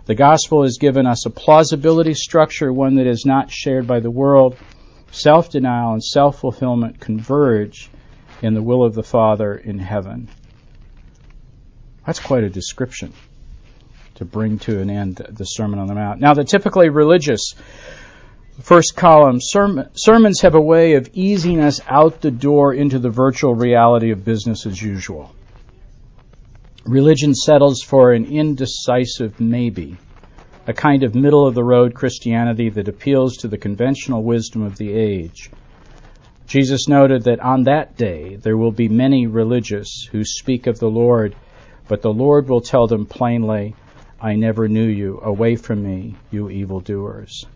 The 0.06 0.14
gospel 0.14 0.62
has 0.62 0.76
given 0.78 1.06
us 1.06 1.24
a 1.24 1.30
plausibility 1.30 2.12
structure, 2.12 2.70
one 2.70 2.96
that 2.96 3.06
is 3.06 3.24
not 3.24 3.50
shared 3.50 3.86
by 3.86 4.00
the 4.00 4.10
world. 4.10 4.56
Self 5.10 5.50
denial 5.50 5.92
and 5.92 6.04
self 6.04 6.40
fulfillment 6.40 7.00
converge 7.00 7.88
in 8.42 8.54
the 8.54 8.62
will 8.62 8.84
of 8.84 8.94
the 8.94 9.02
Father 9.02 9.54
in 9.54 9.78
heaven. 9.78 10.28
That's 12.06 12.20
quite 12.20 12.44
a 12.44 12.50
description 12.50 13.12
to 14.16 14.24
bring 14.24 14.58
to 14.60 14.80
an 14.80 14.90
end 14.90 15.16
the 15.16 15.44
Sermon 15.44 15.78
on 15.78 15.86
the 15.86 15.94
Mount. 15.94 16.20
Now, 16.20 16.34
the 16.34 16.44
typically 16.44 16.88
religious 16.88 17.54
first 18.60 18.94
column 18.96 19.38
sermon, 19.40 19.88
sermons 19.94 20.42
have 20.42 20.54
a 20.54 20.60
way 20.60 20.94
of 20.94 21.10
easing 21.14 21.60
us 21.60 21.80
out 21.88 22.20
the 22.20 22.30
door 22.30 22.72
into 22.72 22.98
the 22.98 23.10
virtual 23.10 23.54
reality 23.54 24.10
of 24.10 24.24
business 24.24 24.66
as 24.66 24.80
usual. 24.80 25.34
Religion 26.84 27.34
settles 27.34 27.82
for 27.82 28.12
an 28.12 28.26
indecisive 28.26 29.40
maybe, 29.40 29.96
a 30.66 30.72
kind 30.72 31.02
of 31.02 31.14
middle 31.14 31.46
of 31.46 31.54
the 31.54 31.64
road 31.64 31.94
Christianity 31.94 32.68
that 32.68 32.88
appeals 32.88 33.38
to 33.38 33.48
the 33.48 33.58
conventional 33.58 34.22
wisdom 34.22 34.62
of 34.62 34.76
the 34.76 34.92
age. 34.92 35.50
Jesus 36.46 36.88
noted 36.88 37.24
that 37.24 37.40
on 37.40 37.64
that 37.64 37.96
day 37.96 38.36
there 38.36 38.56
will 38.56 38.72
be 38.72 38.88
many 38.88 39.26
religious 39.26 40.08
who 40.10 40.24
speak 40.24 40.66
of 40.66 40.78
the 40.78 40.90
Lord, 40.90 41.34
but 41.88 42.02
the 42.02 42.12
Lord 42.12 42.48
will 42.48 42.60
tell 42.60 42.86
them 42.86 43.06
plainly, 43.06 43.74
I 44.20 44.36
never 44.36 44.68
knew 44.68 44.86
you. 44.86 45.20
Away 45.22 45.56
from 45.56 45.82
me, 45.82 46.16
you 46.30 46.50
evildoers. 46.50 47.46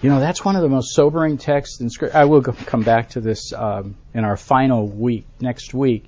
You 0.00 0.10
know, 0.10 0.20
that's 0.20 0.44
one 0.44 0.54
of 0.54 0.62
the 0.62 0.68
most 0.68 0.94
sobering 0.94 1.38
texts 1.38 1.80
in 1.80 1.90
Scripture. 1.90 2.16
I 2.16 2.24
will 2.24 2.42
come 2.42 2.82
back 2.82 3.10
to 3.10 3.20
this 3.20 3.52
um, 3.52 3.96
in 4.14 4.24
our 4.24 4.36
final 4.36 4.86
week, 4.86 5.26
next 5.40 5.74
week. 5.74 6.06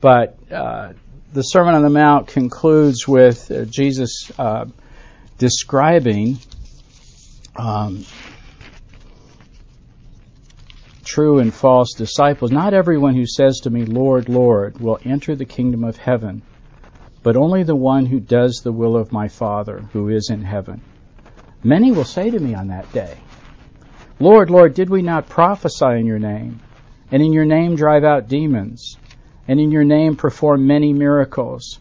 But 0.00 0.38
uh, 0.50 0.94
the 1.32 1.42
Sermon 1.42 1.74
on 1.74 1.82
the 1.82 1.90
Mount 1.90 2.28
concludes 2.28 3.06
with 3.06 3.50
uh, 3.50 3.64
Jesus 3.66 4.30
uh, 4.38 4.66
describing 5.38 6.38
um, 7.54 8.04
true 11.04 11.38
and 11.38 11.52
false 11.52 11.94
disciples. 11.94 12.50
Not 12.50 12.74
everyone 12.74 13.14
who 13.14 13.26
says 13.26 13.60
to 13.60 13.70
me, 13.70 13.84
Lord, 13.84 14.28
Lord, 14.28 14.80
will 14.80 14.98
enter 15.04 15.34
the 15.34 15.44
kingdom 15.44 15.84
of 15.84 15.96
heaven, 15.96 16.42
but 17.22 17.36
only 17.36 17.62
the 17.62 17.76
one 17.76 18.06
who 18.06 18.20
does 18.20 18.60
the 18.62 18.72
will 18.72 18.96
of 18.96 19.12
my 19.12 19.28
Father 19.28 19.80
who 19.92 20.08
is 20.08 20.30
in 20.30 20.42
heaven. 20.42 20.80
Many 21.62 21.92
will 21.92 22.04
say 22.04 22.30
to 22.30 22.38
me 22.38 22.54
on 22.54 22.68
that 22.68 22.92
day, 22.92 23.16
Lord, 24.18 24.50
Lord, 24.50 24.74
did 24.74 24.90
we 24.90 25.02
not 25.02 25.28
prophesy 25.28 25.98
in 25.98 26.06
your 26.06 26.18
name, 26.18 26.60
and 27.10 27.22
in 27.22 27.32
your 27.32 27.44
name 27.44 27.76
drive 27.76 28.04
out 28.04 28.28
demons, 28.28 28.96
and 29.48 29.58
in 29.58 29.70
your 29.70 29.84
name 29.84 30.16
perform 30.16 30.66
many 30.66 30.92
miracles? 30.92 31.78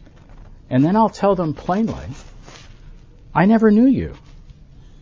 And 0.70 0.84
then 0.84 0.96
I'll 0.96 1.10
tell 1.10 1.36
them 1.36 1.54
plainly, 1.54 2.08
I 3.34 3.46
never 3.46 3.72
knew 3.72 3.88
you. 3.88 4.16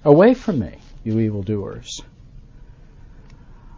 Away 0.04 0.34
from 0.34 0.60
me, 0.60 0.80
you 1.04 1.20
evildoers. 1.20 2.02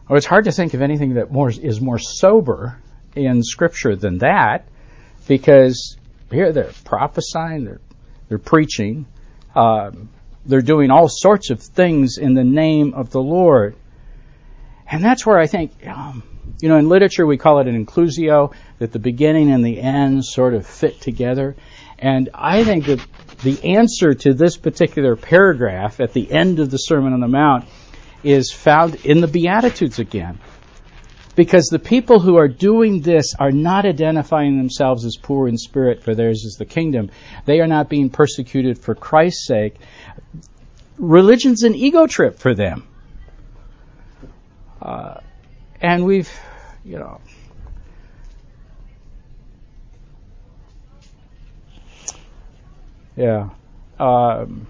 Oh, 0.10 0.16
it's 0.16 0.26
hard 0.26 0.46
to 0.46 0.52
think 0.52 0.74
of 0.74 0.82
anything 0.82 1.14
that 1.14 1.32
more 1.32 1.50
is 1.50 1.80
more 1.80 2.00
sober 2.00 2.78
in 3.16 3.44
Scripture 3.44 3.96
than 3.96 4.20
that, 4.20 4.68
because 5.28 5.98
here 6.32 6.52
they're 6.52 6.72
prophesying, 6.84 7.66
they're 7.66 7.82
they're 8.28 8.38
preaching, 8.38 9.06
um, 9.56 10.10
they're 10.46 10.62
doing 10.62 10.90
all 10.90 11.08
sorts 11.10 11.50
of 11.50 11.62
things 11.62 12.18
in 12.18 12.34
the 12.34 12.44
name 12.44 12.94
of 12.94 13.12
the 13.12 13.22
Lord, 13.22 13.76
and 14.90 15.04
that's 15.04 15.26
where 15.26 15.38
I 15.38 15.48
think, 15.48 15.86
um, 15.86 16.24
you 16.62 16.70
know, 16.70 16.78
in 16.78 16.88
literature 16.90 17.26
we 17.26 17.38
call 17.38 17.60
it 17.60 17.68
an 17.68 17.86
inclusio, 17.86 18.54
that 18.80 18.92
the 18.92 19.00
beginning 19.00 19.52
and 19.52 19.64
the 19.64 19.80
end 19.80 20.26
sort 20.26 20.54
of 20.54 20.66
fit 20.66 21.02
together, 21.02 21.56
and 22.00 22.30
I 22.34 22.64
think 22.64 22.86
that 22.86 23.06
the 23.44 23.76
answer 23.76 24.14
to 24.14 24.34
this 24.34 24.58
particular 24.58 25.16
paragraph 25.16 26.00
at 26.00 26.14
the 26.14 26.32
end 26.32 26.60
of 26.60 26.72
the 26.72 26.78
Sermon 26.78 27.14
on 27.14 27.20
the 27.20 27.28
Mount 27.28 27.66
is 28.24 28.52
found 28.52 28.96
in 29.06 29.22
the 29.22 29.28
Beatitudes 29.28 30.00
again. 30.00 30.40
Because 31.36 31.68
the 31.68 31.80
people 31.80 32.20
who 32.20 32.36
are 32.36 32.50
doing 32.50 33.02
this 33.02 33.36
are 33.40 33.52
not 33.52 33.86
identifying 33.86 34.58
themselves 34.58 35.06
as 35.06 35.16
poor 35.16 35.48
in 35.48 35.58
spirit, 35.58 36.04
for 36.04 36.14
theirs 36.14 36.44
is 36.44 36.56
the 36.60 36.66
kingdom. 36.66 37.10
They 37.46 37.62
are 37.62 37.68
not 37.68 37.90
being 37.90 38.10
persecuted 38.10 38.78
for 38.78 38.96
Christ's 38.96 39.48
sake. 39.48 39.76
Religion's 40.98 41.64
an 41.64 41.74
ego 41.74 42.06
trip 42.06 42.38
for 42.38 42.54
them. 42.54 42.86
Uh, 44.82 45.22
and 45.80 46.06
we've, 46.06 46.30
you 46.84 47.00
know, 47.00 47.22
yeah, 53.16 53.50
um, 54.00 54.68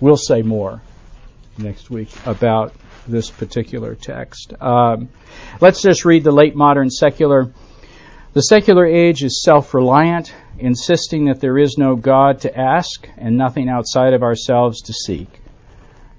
we'll 0.00 0.16
say 0.16 0.42
more 0.42 0.80
next 1.60 1.90
week 1.90 2.10
about 2.26 2.72
this 3.06 3.30
particular 3.30 3.94
text. 3.94 4.54
Um, 4.60 5.08
let's 5.60 5.82
just 5.82 6.04
read 6.04 6.24
the 6.24 6.32
late 6.32 6.54
modern 6.54 6.90
secular. 6.90 7.52
The 8.32 8.42
secular 8.42 8.86
age 8.86 9.22
is 9.22 9.42
self 9.42 9.74
reliant, 9.74 10.32
insisting 10.58 11.26
that 11.26 11.40
there 11.40 11.58
is 11.58 11.76
no 11.78 11.96
God 11.96 12.40
to 12.42 12.58
ask 12.58 13.08
and 13.16 13.36
nothing 13.36 13.68
outside 13.68 14.14
of 14.14 14.22
ourselves 14.22 14.82
to 14.82 14.92
seek. 14.92 15.28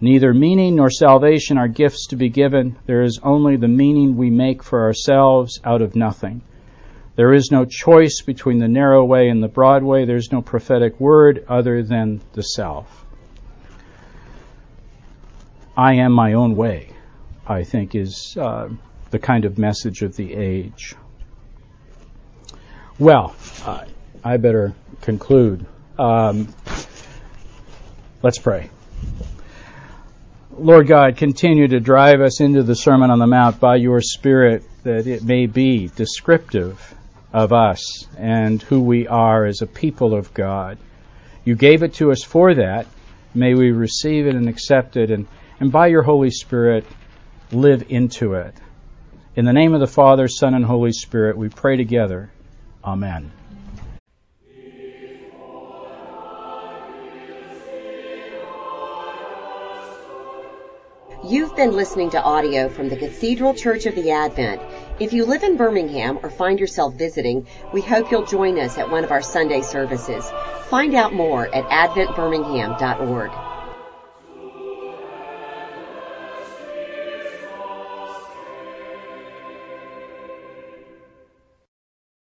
Neither 0.01 0.33
meaning 0.33 0.75
nor 0.75 0.89
salvation 0.89 1.57
are 1.57 1.67
gifts 1.67 2.07
to 2.07 2.15
be 2.15 2.29
given. 2.29 2.75
There 2.87 3.03
is 3.03 3.19
only 3.23 3.55
the 3.55 3.67
meaning 3.67 4.17
we 4.17 4.31
make 4.31 4.63
for 4.63 4.81
ourselves 4.81 5.59
out 5.63 5.81
of 5.81 5.95
nothing. 5.95 6.41
There 7.15 7.33
is 7.33 7.51
no 7.51 7.65
choice 7.65 8.21
between 8.25 8.57
the 8.57 8.67
narrow 8.67 9.05
way 9.05 9.29
and 9.29 9.43
the 9.43 9.47
broad 9.47 9.83
way. 9.83 10.05
There's 10.05 10.31
no 10.31 10.41
prophetic 10.41 10.99
word 10.99 11.45
other 11.47 11.83
than 11.83 12.21
the 12.33 12.41
self. 12.41 13.00
I 15.75 15.95
am 15.95 16.11
my 16.11 16.33
own 16.33 16.55
way, 16.55 16.89
I 17.47 17.63
think, 17.63 17.95
is 17.95 18.35
uh, 18.39 18.69
the 19.09 19.19
kind 19.19 19.45
of 19.45 19.57
message 19.57 20.01
of 20.01 20.15
the 20.15 20.33
age. 20.33 20.95
Well, 22.99 23.35
uh, 23.65 23.85
I 24.23 24.37
better 24.37 24.73
conclude. 25.01 25.65
Um, 25.97 26.53
let's 28.21 28.37
pray. 28.37 28.69
Lord 30.57 30.87
God, 30.87 31.17
continue 31.17 31.67
to 31.69 31.79
drive 31.79 32.21
us 32.21 32.41
into 32.41 32.61
the 32.61 32.75
Sermon 32.75 33.09
on 33.09 33.19
the 33.19 33.27
Mount 33.27 33.59
by 33.59 33.77
your 33.77 34.01
Spirit 34.01 34.63
that 34.83 35.07
it 35.07 35.23
may 35.23 35.45
be 35.45 35.87
descriptive 35.95 36.93
of 37.33 37.53
us 37.53 38.05
and 38.17 38.61
who 38.61 38.81
we 38.81 39.07
are 39.07 39.45
as 39.45 39.61
a 39.61 39.67
people 39.67 40.13
of 40.13 40.33
God. 40.33 40.77
You 41.45 41.55
gave 41.55 41.81
it 41.81 41.95
to 41.95 42.11
us 42.11 42.23
for 42.23 42.53
that. 42.55 42.85
May 43.33 43.53
we 43.53 43.71
receive 43.71 44.27
it 44.27 44.35
and 44.35 44.49
accept 44.49 44.97
it, 44.97 45.09
and, 45.09 45.27
and 45.61 45.71
by 45.71 45.87
your 45.87 46.01
Holy 46.01 46.31
Spirit, 46.31 46.87
live 47.51 47.85
into 47.89 48.33
it. 48.33 48.55
In 49.35 49.45
the 49.45 49.53
name 49.53 49.75
of 49.75 49.79
the 49.79 49.85
Father, 49.85 50.27
Son, 50.27 50.55
and 50.55 50.65
Holy 50.65 50.91
Spirit, 50.91 51.37
we 51.37 51.49
pray 51.49 51.77
together. 51.77 52.31
Amen. 52.83 53.31
You've 61.23 61.55
been 61.55 61.73
listening 61.73 62.09
to 62.09 62.21
audio 62.21 62.67
from 62.67 62.89
the 62.89 62.97
Cathedral 62.97 63.53
Church 63.53 63.85
of 63.85 63.93
the 63.93 64.09
Advent. 64.09 64.63
If 64.99 65.13
you 65.13 65.25
live 65.25 65.43
in 65.43 65.57
Birmingham 65.57 66.17
or 66.23 66.31
find 66.31 66.59
yourself 66.59 66.95
visiting, 66.95 67.45
we 67.71 67.81
hope 67.81 68.09
you'll 68.09 68.25
join 68.25 68.59
us 68.59 68.79
at 68.79 68.89
one 68.89 69.03
of 69.03 69.11
our 69.11 69.21
Sunday 69.21 69.61
services. 69.61 70.27
Find 70.69 70.95
out 70.95 71.13
more 71.13 71.53
at 71.53 71.65
adventbirmingham.org. 71.65 73.50